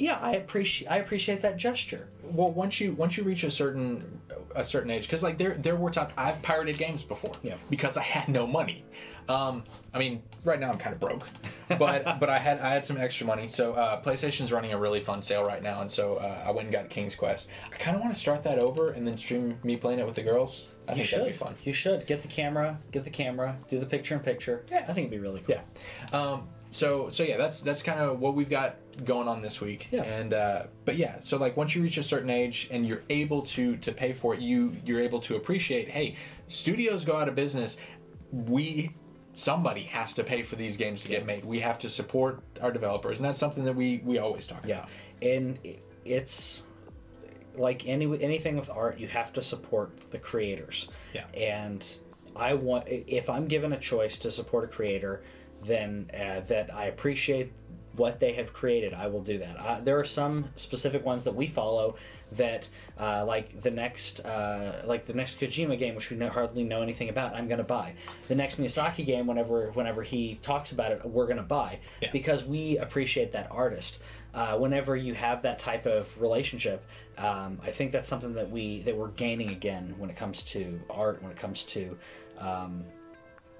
[0.00, 4.20] "Yeah, I appreciate I appreciate that gesture." Well, once you once you reach a certain
[4.56, 7.54] a certain age, because like there there were times I've pirated games before, Yeah.
[7.70, 8.84] because I had no money.
[9.28, 9.62] Um,
[9.94, 11.28] I mean, right now I'm kind of broke,
[11.78, 13.46] but but I had I had some extra money.
[13.48, 16.66] So uh, PlayStation's running a really fun sale right now, and so uh, I went
[16.66, 17.48] and got King's Quest.
[17.72, 20.14] I kind of want to start that over and then stream me playing it with
[20.16, 20.66] the girls.
[20.88, 21.20] I You think should.
[21.20, 21.54] that'd be fun.
[21.64, 24.64] You should get the camera, get the camera, do the picture in picture.
[24.70, 24.78] Yeah.
[24.88, 25.56] I think it'd be really cool.
[25.56, 26.18] Yeah.
[26.18, 29.88] Um, so so yeah, that's that's kind of what we've got going on this week.
[29.90, 30.02] Yeah.
[30.04, 33.42] And uh, but yeah, so like once you reach a certain age and you're able
[33.42, 35.88] to to pay for it, you you're able to appreciate.
[35.88, 36.16] Hey,
[36.46, 37.76] studios go out of business.
[38.32, 38.94] We
[39.32, 41.44] somebody has to pay for these games to get made.
[41.44, 44.78] We have to support our developers, and that's something that we we always talk Yeah,
[44.78, 44.88] about.
[45.22, 45.58] and
[46.04, 46.62] it's
[47.56, 50.88] like any anything with art, you have to support the creators.
[51.14, 51.24] Yeah.
[51.34, 51.84] and
[52.36, 55.22] I want if I'm given a choice to support a creator,
[55.64, 57.52] then uh, that I appreciate
[57.96, 59.56] what they have created, I will do that.
[59.58, 61.96] Uh, there are some specific ones that we follow
[62.32, 66.62] that, uh, like the next, uh, like the next Kojima game, which we no, hardly
[66.62, 67.34] know anything about.
[67.34, 67.94] I'm going to buy
[68.28, 69.26] the next Miyazaki game.
[69.26, 72.10] Whenever, whenever he talks about it, we're going to buy Yeah.
[72.12, 74.00] because we appreciate that artist.
[74.32, 76.86] Uh, whenever you have that type of relationship,
[77.18, 80.80] um, I think that's something that we that we're gaining again when it comes to
[80.88, 81.98] art, when it comes to
[82.38, 82.84] um,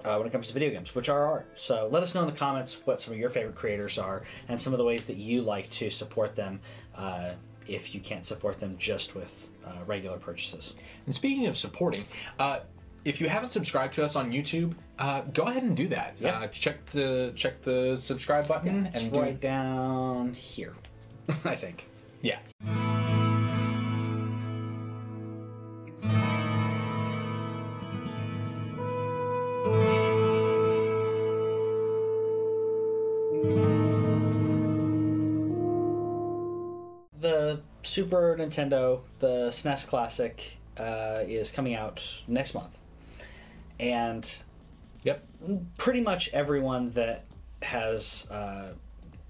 [0.05, 1.51] uh, when it comes to video games, which are art.
[1.55, 4.61] So let us know in the comments what some of your favorite creators are and
[4.61, 6.61] some of the ways that you like to support them
[6.96, 7.32] uh,
[7.66, 10.74] if you can't support them just with uh, regular purchases.
[11.07, 12.05] And speaking of supporting,
[12.38, 12.61] uh,
[13.05, 16.16] if you haven't subscribed to us on YouTube, uh, go ahead and do that.
[16.18, 16.38] Yeah.
[16.40, 20.74] Uh, check the check the subscribe button It's and do- right down here,
[21.44, 21.88] I think.
[22.22, 22.38] yeah.
[37.91, 42.76] Super Nintendo, the SNES Classic, uh, is coming out next month.
[43.80, 44.30] And
[45.03, 45.24] Yep.
[45.76, 47.24] pretty much everyone that
[47.62, 48.74] has, uh,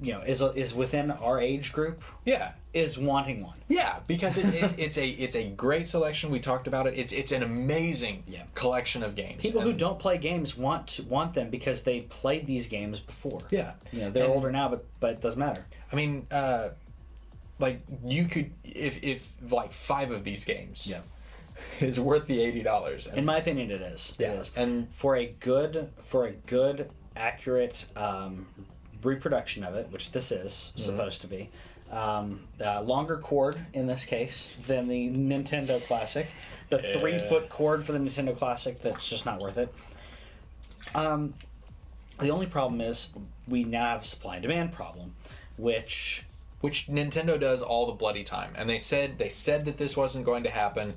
[0.01, 2.53] you know, is, is within our age group Yeah.
[2.75, 3.57] is wanting one.
[3.69, 6.31] Yeah, because it, it, it's a it's a great selection.
[6.31, 6.95] We talked about it.
[6.99, 8.43] It's it's an amazing Yeah.
[8.55, 9.41] collection of games.
[9.43, 13.41] People who don't play games want to, want them because they played these games before.
[13.51, 13.73] Yeah.
[13.93, 15.65] You know, they're And- older now, but but it doesn't matter.
[15.93, 16.71] I mean, uh,
[17.61, 21.01] like you could if if like five of these games yeah
[21.81, 23.07] is worth the eighty dollars.
[23.07, 24.15] In my opinion, it is.
[24.19, 24.53] Yeah, It is.
[24.57, 28.47] and- for a good, for a good, accurate um,
[29.03, 30.81] reproduction of it, which this is Mm-hmm.
[30.81, 31.51] supposed to be,
[31.91, 36.27] um, uh, longer cord in this case than the Nintendo Classic,
[36.71, 39.75] the three foot cord for the Nintendo Classic that's just not worth it.
[40.95, 41.35] Um,
[42.21, 43.11] the only problem is
[43.49, 45.15] we now have a supply and demand problem,
[45.59, 46.25] which
[46.61, 48.53] which Nintendo does all the bloody time.
[48.57, 50.95] And they said they said that this wasn't going to happen.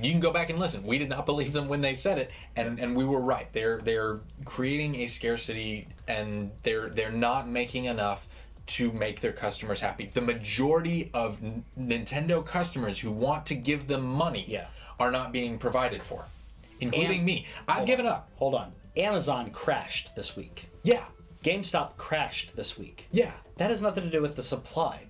[0.00, 0.82] You can go back and listen.
[0.84, 3.52] We did not believe them when they said it, and and we were right.
[3.52, 8.26] They're they're creating a scarcity, and they're they're not making enough
[8.66, 10.10] to make their customers happy.
[10.14, 14.68] The majority of N- Nintendo customers who want to give them money Yeah.
[14.98, 16.24] are not being provided for,
[16.80, 17.44] including me.
[17.68, 18.30] I've given up.
[18.36, 20.70] hold on, Amazon crashed this week.
[20.82, 21.04] Yeah,
[21.44, 23.06] GameStop crashed this week.
[23.12, 23.32] yeah.
[23.56, 25.04] That has nothing to do with the supply.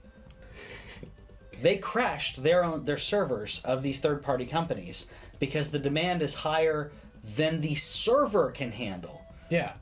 [1.63, 5.07] They crashed their own their servers of these third party companies
[5.39, 6.93] because the demand is higher
[7.37, 9.23] than the server can handle.
[9.49, 9.73] Yeah.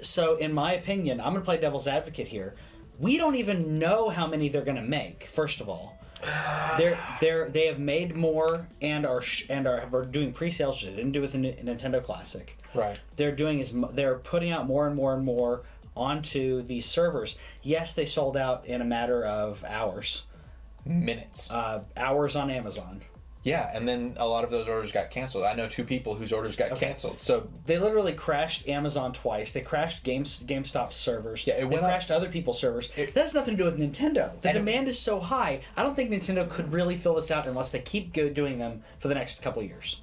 [0.00, 2.54] So, in my opinion, I'm going to play devil's advocate here.
[2.98, 5.24] We don't even know how many they're going to make.
[5.26, 5.98] First of all,
[6.78, 10.90] they're they're they have made more and are sh- and are, are doing pre-sales which
[10.90, 12.56] they didn't do with the Nintendo Classic.
[12.74, 13.00] Right.
[13.16, 15.62] They're doing is they're putting out more and more and more
[15.96, 17.36] onto these servers.
[17.62, 20.24] Yes, they sold out in a matter of hours.
[20.84, 21.50] Minutes.
[21.50, 23.00] Uh, hours on Amazon.
[23.42, 25.44] yeah, and then a lot of those orders got canceled.
[25.44, 26.86] I know two people whose orders got Okay.
[26.86, 27.20] canceled.
[27.20, 29.52] So They literally crashed Amazon twice.
[29.52, 31.46] They crashed Games GameStop servers.
[31.46, 32.90] Yeah, it they went up- crashed other people's servers.
[32.96, 34.38] It- that has nothing to do with Nintendo.
[34.40, 35.60] The demand is so high.
[35.76, 39.08] I don't think Nintendo could really fill this out unless they keep doing them for
[39.08, 40.00] the next couple years.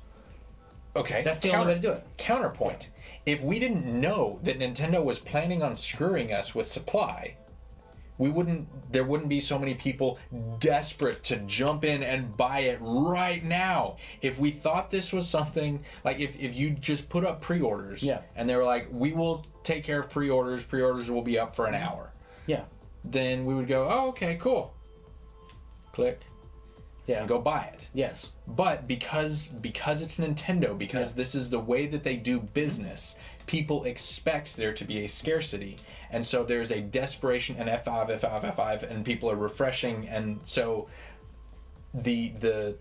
[0.95, 2.05] Okay, That's the only way to do it.
[2.17, 2.89] Counterpoint:
[3.25, 7.37] If we didn't know that Nintendo was planning on screwing us with supply,
[8.17, 8.91] we wouldn't.
[8.91, 10.19] There wouldn't be so many people
[10.59, 13.97] desperate to jump in and buy it right now.
[14.21, 18.21] If we thought this was something like if if you just put up pre-orders, Yeah.
[18.35, 20.63] and they were like, we will take care of pre-orders.
[20.63, 21.87] Pre-orders will be up for an mm-hmm.
[21.87, 22.11] hour.
[22.45, 22.63] Yeah.
[23.03, 24.73] Then we would go, oh, okay, cool.
[25.91, 26.19] Click
[27.07, 27.19] Yeah.
[27.19, 27.89] and go buy it.
[27.93, 28.29] Yes.
[28.47, 31.17] But because because it's Nintendo, because Yeah.
[31.17, 33.15] this is the way that they do business,
[33.47, 35.77] people expect there to be a scarcity,
[36.11, 39.35] and so there's a desperation and F five F five F five, and people are
[39.35, 40.87] refreshing, and so
[41.93, 42.77] the the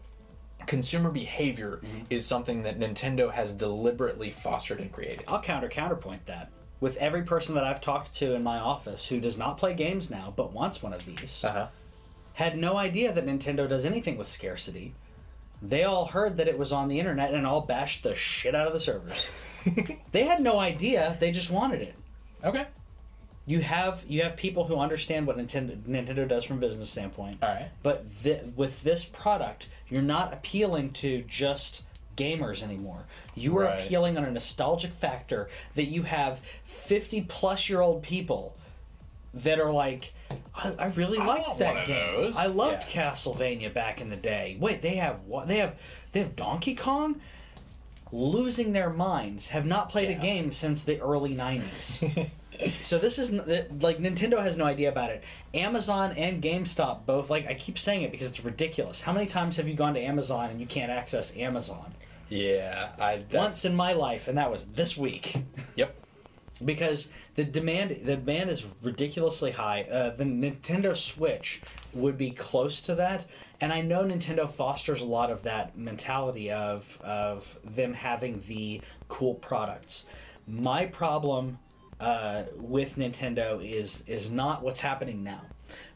[0.67, 2.05] consumer behavior Mm-hmm.
[2.11, 5.25] is something that Nintendo has deliberately fostered and created.
[5.27, 6.51] I'll counter counterpoint that.
[6.81, 10.11] With every person that I've talked to in my office who does not play games
[10.11, 11.67] now but wants one of these, Uh huh.
[12.41, 14.95] Had no idea that Nintendo does anything with scarcity.
[15.63, 18.67] They all heard that it was on the internet and all bashed the shit out
[18.67, 19.29] of the servers.
[20.13, 21.95] they had no idea, they just wanted it.
[22.43, 22.67] Okay.
[23.47, 27.43] You have you have people who understand what Nintendo Nintendo does from a business standpoint.
[27.43, 27.69] All right.
[27.83, 31.83] But th- with this product, you're not appealing to just
[32.17, 33.05] gamers anymore.
[33.35, 33.81] You are Right.
[33.85, 38.57] appealing on a nostalgic factor that you have 50 plus year old people
[39.35, 40.13] that are like,
[40.55, 42.15] I, I really I liked want that one of game.
[42.15, 43.11] those." I loved Yeah.
[43.11, 44.57] Castlevania back in the day.
[44.61, 45.49] Wait, they have what?
[45.49, 45.81] They have
[46.13, 47.21] they have Donkey Kong.
[48.13, 52.29] Losing their minds, have not played a game since the early '90s.
[52.83, 55.23] so this is like Nintendo has no idea about it.
[55.55, 59.01] Amazon and GameStop both like I keep saying it because it's ridiculous.
[59.01, 61.95] How many times have you gone to Amazon and you can't access Amazon?
[62.29, 62.89] Yeah.
[63.01, 65.37] I that's, Once in my life, and that was this week.
[65.77, 65.95] Yep.
[66.65, 69.83] Because the demand the demand is ridiculously high.
[69.83, 71.61] Uh, the Nintendo Switch
[71.93, 73.25] would be close to that,
[73.61, 78.81] and I know Nintendo fosters a lot of that mentality of of them having the
[79.09, 80.05] cool products.
[80.47, 81.59] My problem
[82.01, 85.43] uh, with Nintendo is is not what's happening now.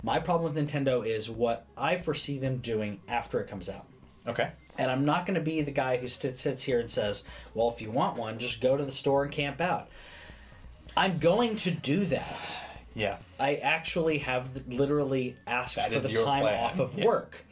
[0.02, 3.86] My problem with Nintendo is what I foresee them doing after it comes out.
[4.26, 4.50] Okay.
[4.78, 7.80] And I'm not going to be the guy who sits here and says, well, if
[7.80, 9.88] you want one, just go to the store and camp out.
[10.96, 12.60] I'm going to do that.
[12.94, 13.18] Yeah.
[13.40, 17.06] I actually have literally asked That for the time plan, off of yeah.
[17.06, 17.42] work.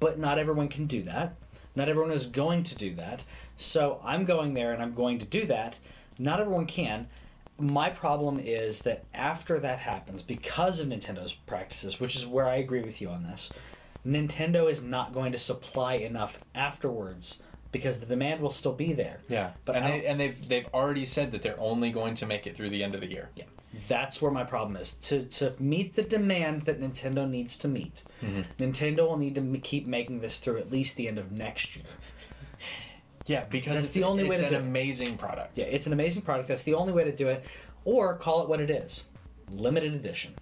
[0.00, 1.36] But not everyone can do that.
[1.76, 3.22] Not everyone is going to do that.
[3.56, 5.78] So I'm going there and I'm going to do that.
[6.18, 7.06] Not everyone can.
[7.58, 12.56] My problem is that after that happens, because of Nintendo's practices, which is where I
[12.56, 13.50] agree with you on this,
[14.06, 17.38] Nintendo is not going to supply enough afterwards
[17.76, 19.20] because the demand will still be there.
[19.28, 19.50] Yeah.
[19.64, 22.56] But and they, and they've they've already said that they're only going to make it
[22.56, 23.28] through the end of the year.
[23.36, 23.44] Yeah,
[23.88, 24.92] that's where my problem is.
[24.92, 28.62] To to meet the demand that Nintendo needs to meet, Mm-hmm.
[28.62, 31.76] Nintendo will need to m- keep making this through at least the end of next
[31.76, 31.84] year.
[33.28, 34.62] Yeah, because That's it's, the only way it's to an do it.
[34.62, 35.58] amazing product.
[35.58, 36.46] Yeah, it's an amazing product.
[36.46, 37.44] That's the only way to do it,
[37.84, 39.06] or call it what it is:
[39.50, 40.32] limited edition.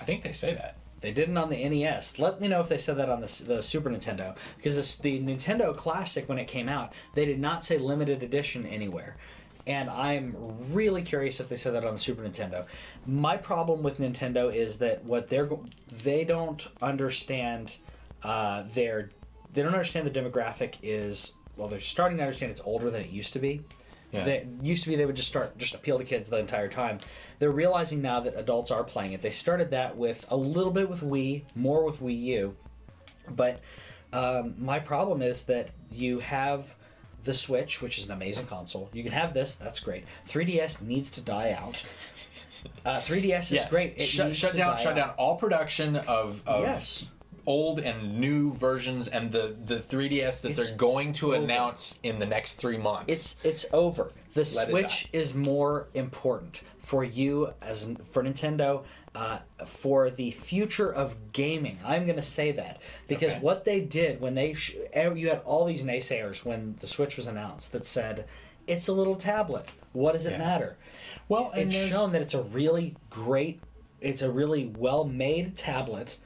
[0.00, 0.76] I think they say that.
[1.02, 2.18] They didn't on the NES.
[2.18, 4.36] Let me know if they said that on the, the Super Nintendo.
[4.56, 8.64] Because this, the Nintendo Classic, when it came out, they did not say limited edition
[8.64, 9.16] anywhere.
[9.66, 10.34] And I'm
[10.72, 12.66] really curious if they said that on the Super Nintendo.
[13.06, 15.50] My problem with Nintendo is that what they're
[16.02, 17.76] they don't understand
[18.24, 19.10] uh, their
[19.52, 23.10] they don't understand the demographic is well they're starting to understand it's older than it
[23.10, 23.62] used to be.
[24.12, 24.24] Yeah.
[24.24, 27.00] They, used to be they would just start just appeal to kids the entire time.
[27.38, 29.22] They're realizing now that adults are playing it.
[29.22, 32.56] They started that with a little bit with Wii, more with Wii U,
[33.36, 33.60] but
[34.12, 36.74] um, my problem is that you have
[37.24, 38.90] the Switch, which is an amazing console.
[38.92, 40.04] You can have this, that's great.
[40.28, 41.82] 3DS needs to die out.
[42.84, 43.94] Uh, 3DS is great.
[43.96, 44.96] It shut shut down shut out.
[44.96, 47.06] down all production of, of Yes.
[47.46, 51.42] Old and new versions and the the 3DS that It's they're going to over.
[51.44, 53.04] announce in the next 3 months.
[53.08, 54.12] It's it's over.
[54.34, 58.84] The Let Switch is more important for you as for Nintendo
[59.14, 61.78] uh, for the future of gaming.
[61.84, 63.40] I'm going to say that because Okay.
[63.40, 67.26] what they did when they sh- you had all these naysayers when the Switch was
[67.26, 68.26] announced that said
[68.66, 69.66] it's a little tablet.
[69.92, 70.38] What does it Yeah.
[70.38, 70.76] matter?
[71.28, 73.60] well, and It's shown that it's a really great,
[74.00, 76.16] it's a really well made tablet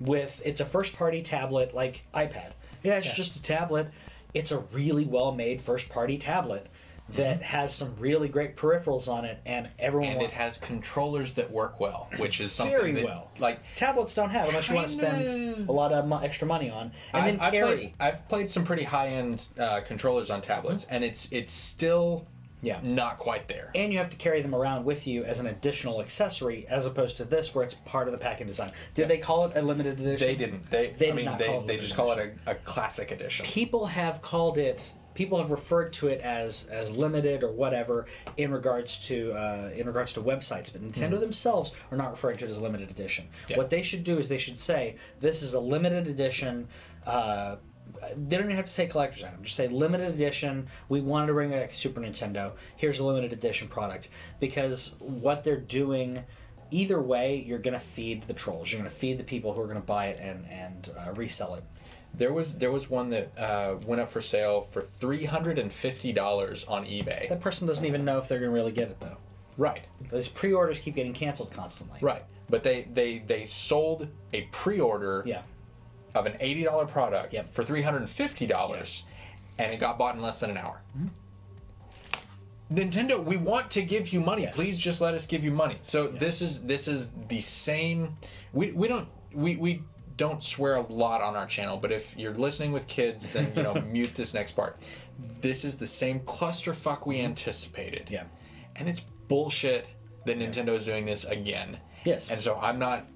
[0.00, 2.52] with it's a first party tablet like iPad.
[2.82, 3.14] Yeah, it's Yeah.
[3.14, 3.88] just a tablet.
[4.34, 6.66] It's a really well made first party tablet
[7.10, 11.50] that has some really great peripherals on it, and everyone and it has controllers that
[11.50, 13.32] work well, which is something very that, well.
[13.40, 16.70] like tablets don't have unless you want to spend a lot of mo- extra money
[16.70, 17.74] on, and then I, I've carry.
[17.76, 22.24] played, I've played some pretty high end uh, controllers on tablets, and it's it's still
[22.62, 22.80] Yeah.
[22.82, 23.70] not quite there.
[23.74, 27.16] and you have to carry them around with you as an additional accessory, as opposed
[27.18, 28.72] to this, where it's part of the packing design.
[28.94, 30.26] Did they call it a limited edition?
[30.26, 30.70] They didn't.
[30.70, 32.38] They, They I did mean, they, call it they just call edition.
[32.46, 33.46] it a, a classic edition.
[33.46, 38.06] people have called it people have referred to it as as limited or whatever
[38.36, 42.44] in regards to uh, in regards to websites but nintendo themselves are not referring to
[42.44, 43.56] it as a limited edition Yeah.
[43.56, 46.68] what they should do is they should say this is a limited edition
[47.06, 47.56] uh,
[48.16, 49.42] they don't even have to say collector's item.
[49.42, 50.66] Just say limited edition.
[50.88, 52.52] We wanted to bring back Super Nintendo.
[52.76, 54.08] Here's a limited edition product.
[54.40, 56.22] Because what they're doing,
[56.70, 58.72] either way, you're going to feed the trolls.
[58.72, 61.12] You're going to feed the people who are going to buy it and and uh,
[61.12, 61.64] resell it.
[62.14, 65.72] There was there was one that uh, went up for sale for three hundred and
[65.72, 67.28] fifty dollars on eBay.
[67.28, 69.16] That person doesn't even know if they're going to really get it though.
[69.58, 71.98] Right, Those pre-orders keep getting canceled constantly.
[72.00, 72.22] right.
[72.48, 75.42] But they they they sold a pre-order Yeah.
[76.14, 77.50] Of an eighty dollar product Yep.
[77.50, 79.04] for three hundred and fifty dollars,
[79.58, 80.80] and it got bought in less than an hour.
[82.72, 84.42] Nintendo, we want to give you money.
[84.42, 84.54] Yes.
[84.54, 85.76] Please just let us give you money.
[85.82, 88.16] So this is this is the same.
[88.52, 89.82] We we don't we we
[90.16, 93.62] don't swear a lot on our channel, but if you're listening with kids, then you
[93.62, 94.86] know mute this next part.
[95.40, 98.04] This is the same clusterfuck we anticipated.
[98.06, 98.14] Mm-hmm.
[98.14, 98.24] Yeah.
[98.76, 99.88] and it's bullshit
[100.26, 101.76] that Nintendo is doing this again.
[102.04, 102.30] Yes.
[102.30, 103.06] and so I'm not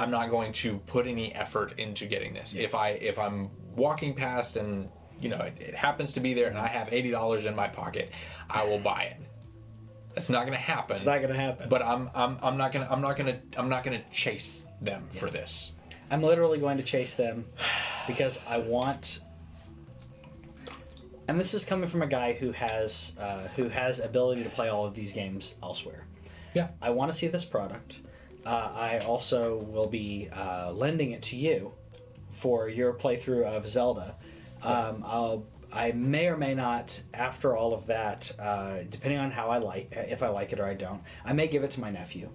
[0.00, 2.54] I'm not going to put any effort into getting this.
[2.54, 4.88] If I if I'm walking past and
[5.18, 7.68] you know it, it happens to be there and I have eighty dollars in my
[7.68, 8.10] pocket,
[8.48, 9.18] I will buy it.
[10.14, 10.96] That's not going to happen.
[10.96, 11.68] It's not going to happen.
[11.68, 15.28] But I'm I'm I'm not gonna I'm not gonna I'm not gonna chase them for
[15.28, 15.72] this.
[16.10, 17.44] I'm literally going to chase them
[18.06, 19.20] because I want.
[21.28, 24.70] And this is coming from a guy who has uh, who has ability to play
[24.70, 26.06] all of these games elsewhere.
[26.54, 26.68] Yeah.
[26.80, 28.00] I want to see this product.
[28.46, 31.72] Uh, I also will be uh, lending it to you
[32.32, 34.14] for your playthrough of Zelda.
[34.62, 39.48] Um, I'll, I may or may not, after all of that, uh, depending on how
[39.50, 41.90] I like, if I like it or I don't, I may give it to my
[41.90, 42.30] nephew.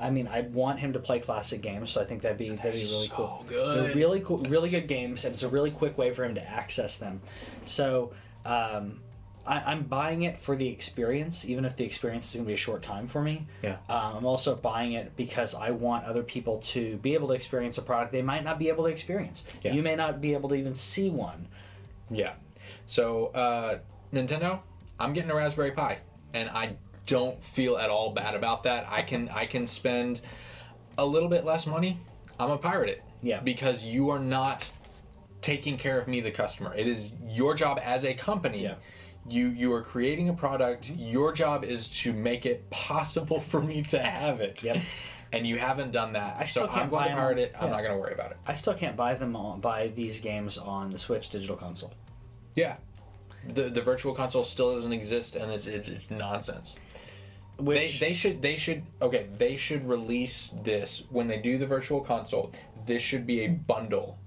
[0.00, 2.72] I mean, I want him to play classic games, so I think that'd be that'd
[2.72, 3.44] be really so cool.
[3.46, 3.84] good.
[3.84, 6.50] They're really cool, really good games, and it's a really quick way for him to
[6.50, 7.20] access them.
[7.64, 8.12] So.
[8.46, 9.00] Um,
[9.46, 12.54] I, I'm buying it for the experience, even if the experience is going to be
[12.54, 13.46] a short time for me.
[13.62, 13.78] Yeah.
[13.88, 17.78] Um, I'm also buying it because I want other people to be able to experience
[17.78, 19.46] a product they might not be able to experience.
[19.62, 19.72] Yeah.
[19.72, 21.46] You may not be able to even see one.
[22.10, 22.32] Yeah.
[22.86, 23.78] So, uh,
[24.12, 24.60] Nintendo,
[24.98, 25.98] I'm getting a Raspberry Pi,
[26.34, 26.76] and I
[27.06, 28.86] don't feel at all bad about that.
[28.88, 30.20] I can I can spend
[30.98, 31.98] a little bit less money.
[32.38, 33.02] I'm gonna pirate it.
[33.22, 33.40] Yeah.
[33.40, 34.68] Because you are not
[35.40, 36.74] taking care of me, the customer.
[36.74, 38.62] It is your job as a company.
[38.62, 38.74] Yeah.
[39.28, 40.90] You you are creating a product.
[40.96, 44.62] Your job is to make it possible for me to have it.
[44.62, 44.78] Yep.
[45.32, 46.36] And you haven't done that.
[46.40, 47.52] I still so can't I'm going buy to pirate on- it.
[47.56, 47.70] I'm yeah.
[47.70, 48.38] not going to worry about it.
[48.48, 51.92] I still can't buy them on, buy these games on the Switch digital console.
[52.56, 52.78] Yeah.
[53.54, 56.76] The the virtual console still doesn't exist and it's it's, it's nonsense.
[57.60, 62.00] They, they should they should okay they should release this when they do the virtual
[62.00, 62.52] console
[62.86, 64.18] this should be a bundle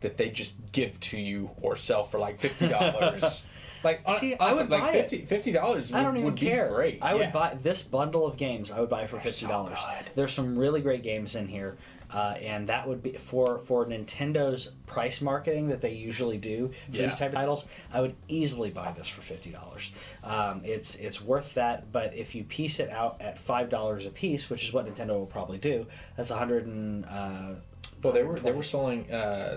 [0.00, 3.42] that they just give to you or sell for like fifty dollars
[3.86, 5.28] like hon- See, I would honestly, buy like it.
[5.28, 6.68] 50 dollars I don't even care.
[6.68, 8.70] great I would buy this bundle of games.
[8.70, 9.78] I would buy for fifty dollars.
[9.82, 10.14] good.
[10.14, 11.76] There's some really great games in here,
[12.12, 16.96] uh, and that would be for for Nintendo's price marketing that they usually do for
[16.96, 17.06] Yeah.
[17.06, 17.66] these type of titles.
[17.92, 19.92] I would easily buy this for fifty dollars.
[20.24, 21.92] Um, it's it's worth that.
[21.92, 25.10] But if you piece it out at five dollars a piece, which is what Nintendo
[25.10, 27.04] will probably do, that's a hundred and.
[27.06, 27.54] Uh,
[28.02, 29.56] well they were they were selling uh,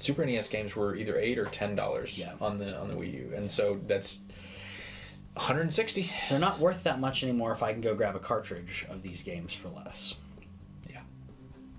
[0.00, 2.32] Super NES games were either eight or ten dollars Yeah.
[2.40, 4.20] on the on the Wii U and so that's
[5.34, 9.02] 160 They're not worth that much anymore if I can go grab a cartridge of
[9.02, 10.14] these games for less.
[10.90, 11.00] yeah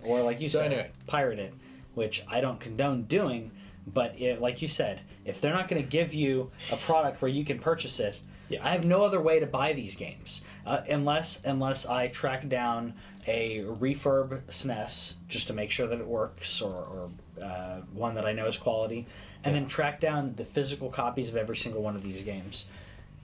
[0.03, 0.91] Or like you So said, anyway.
[1.07, 1.53] pirate it,
[1.93, 3.51] which I don't condone doing.
[3.87, 7.29] But it, like you said, if they're not going to give you a product where
[7.31, 8.59] you can purchase it, Yeah.
[8.63, 12.93] I have no other way to buy these games uh, unless unless I track down
[13.27, 17.09] a refurb SNES just to make sure that it works, or, or
[17.43, 19.05] uh, one that I know is quality,
[19.43, 22.65] and then track down the physical copies of every single one of these games.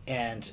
[0.08, 0.50] And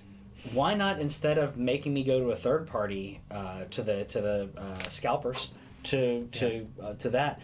[0.52, 4.20] why not instead of making me go to a third party uh, to the to
[4.20, 5.50] the uh, scalpers
[5.84, 7.40] to to uh, to that?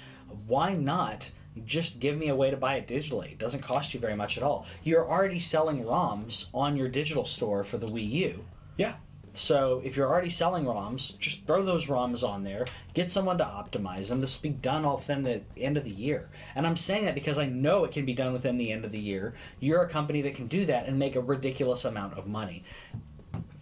[0.46, 1.30] Why not
[1.64, 3.32] just give me a way to buy it digitally?
[3.32, 4.66] It doesn't cost you very much at all.
[4.82, 8.44] You're already selling ROMs on your digital store for the Wii U.
[8.76, 8.94] yeah
[9.40, 12.66] So if you're already selling ROMs, just throw those ROMs on there.
[12.92, 14.20] Get someone to optimize them.
[14.20, 16.28] This will be done all within the end of the year.
[16.54, 18.92] And I'm saying that because I know it can be done within the end of
[18.92, 19.32] the year.
[19.58, 22.64] You're a company that can do that and make a ridiculous amount of money.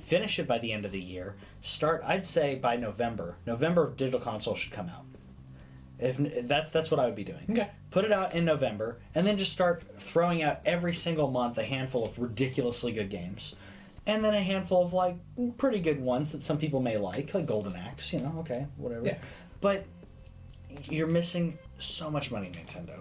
[0.01, 1.37] Finish it by the end of the year.
[1.61, 2.03] Start.
[2.05, 3.37] I'd say by November.
[3.47, 5.05] November digital console should come out.
[6.01, 7.45] If that's that's what I would be doing.
[7.51, 7.69] Okay.
[7.91, 11.65] Put it out in November, and then just start throwing out every single month a
[11.65, 13.57] handful of ridiculously good games,
[14.09, 15.17] and then a handful of like
[15.59, 18.13] pretty good ones that some people may like, like Golden Axe.
[18.13, 19.07] You know, okay, whatever.
[19.07, 19.19] Yeah.
[19.61, 19.85] But
[20.85, 23.01] you're missing so much money, Nintendo.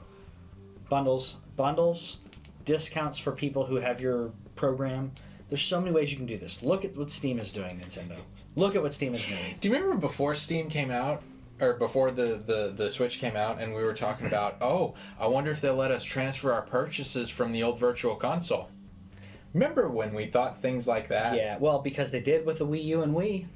[0.89, 2.19] Bundles, bundles,
[2.65, 5.11] discounts for people who have your program.
[5.49, 6.61] There's so many ways you can do this.
[6.61, 8.17] Look at what Steam is doing, Nintendo.
[8.55, 9.55] Look at what Steam is doing.
[9.61, 11.21] Do you remember before Steam came out,
[11.61, 15.27] or before the, the, the Switch came out, and we were talking about, oh, I
[15.27, 18.69] wonder if they'll let us transfer our purchases from the old Virtual Console.
[19.57, 21.35] Remember when we thought things like that?
[21.35, 23.47] Yeah, well, because they did with the Wii U and Wii.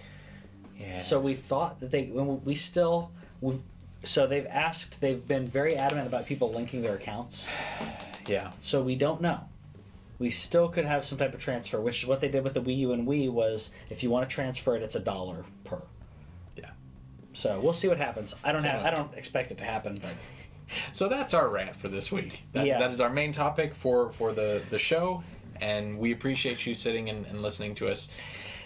[0.75, 0.97] Yeah.
[0.97, 3.61] So we thought that they, we still, we
[4.03, 7.47] so they've asked, they've been very adamant about people linking their accounts.
[8.27, 8.51] yeah.
[8.59, 9.41] So we don't know.
[10.17, 12.61] We still could have some type of transfer, which is what they did with the
[12.61, 13.31] Wii U and Wii.
[13.31, 15.83] Was if you want to transfer it, it's a dollar per.
[16.57, 16.71] Yeah.
[17.33, 18.35] So we'll see what happens.
[18.43, 20.13] I don't have, I don't expect it to happen, but
[20.93, 22.43] So that's our rant for this week.
[22.53, 22.79] That, Yeah.
[22.79, 25.23] that is our main topic for, for the, the show,
[25.61, 28.09] and we appreciate you sitting and, and listening to us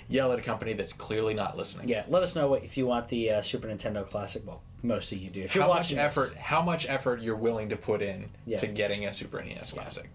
[0.08, 1.90] yell at a company that's clearly not listening.
[1.90, 2.04] yeah.
[2.08, 4.42] Let us know what if you want the uh, Super Nintendo Classic.
[4.46, 5.42] Well, most of you do.
[5.42, 6.06] If you're How much watching this.
[6.06, 6.36] effort?
[6.38, 8.60] How much effort you're willing to put in Yeah.
[8.60, 10.08] to getting a Super NES Classic?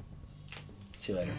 [0.96, 1.32] See you later.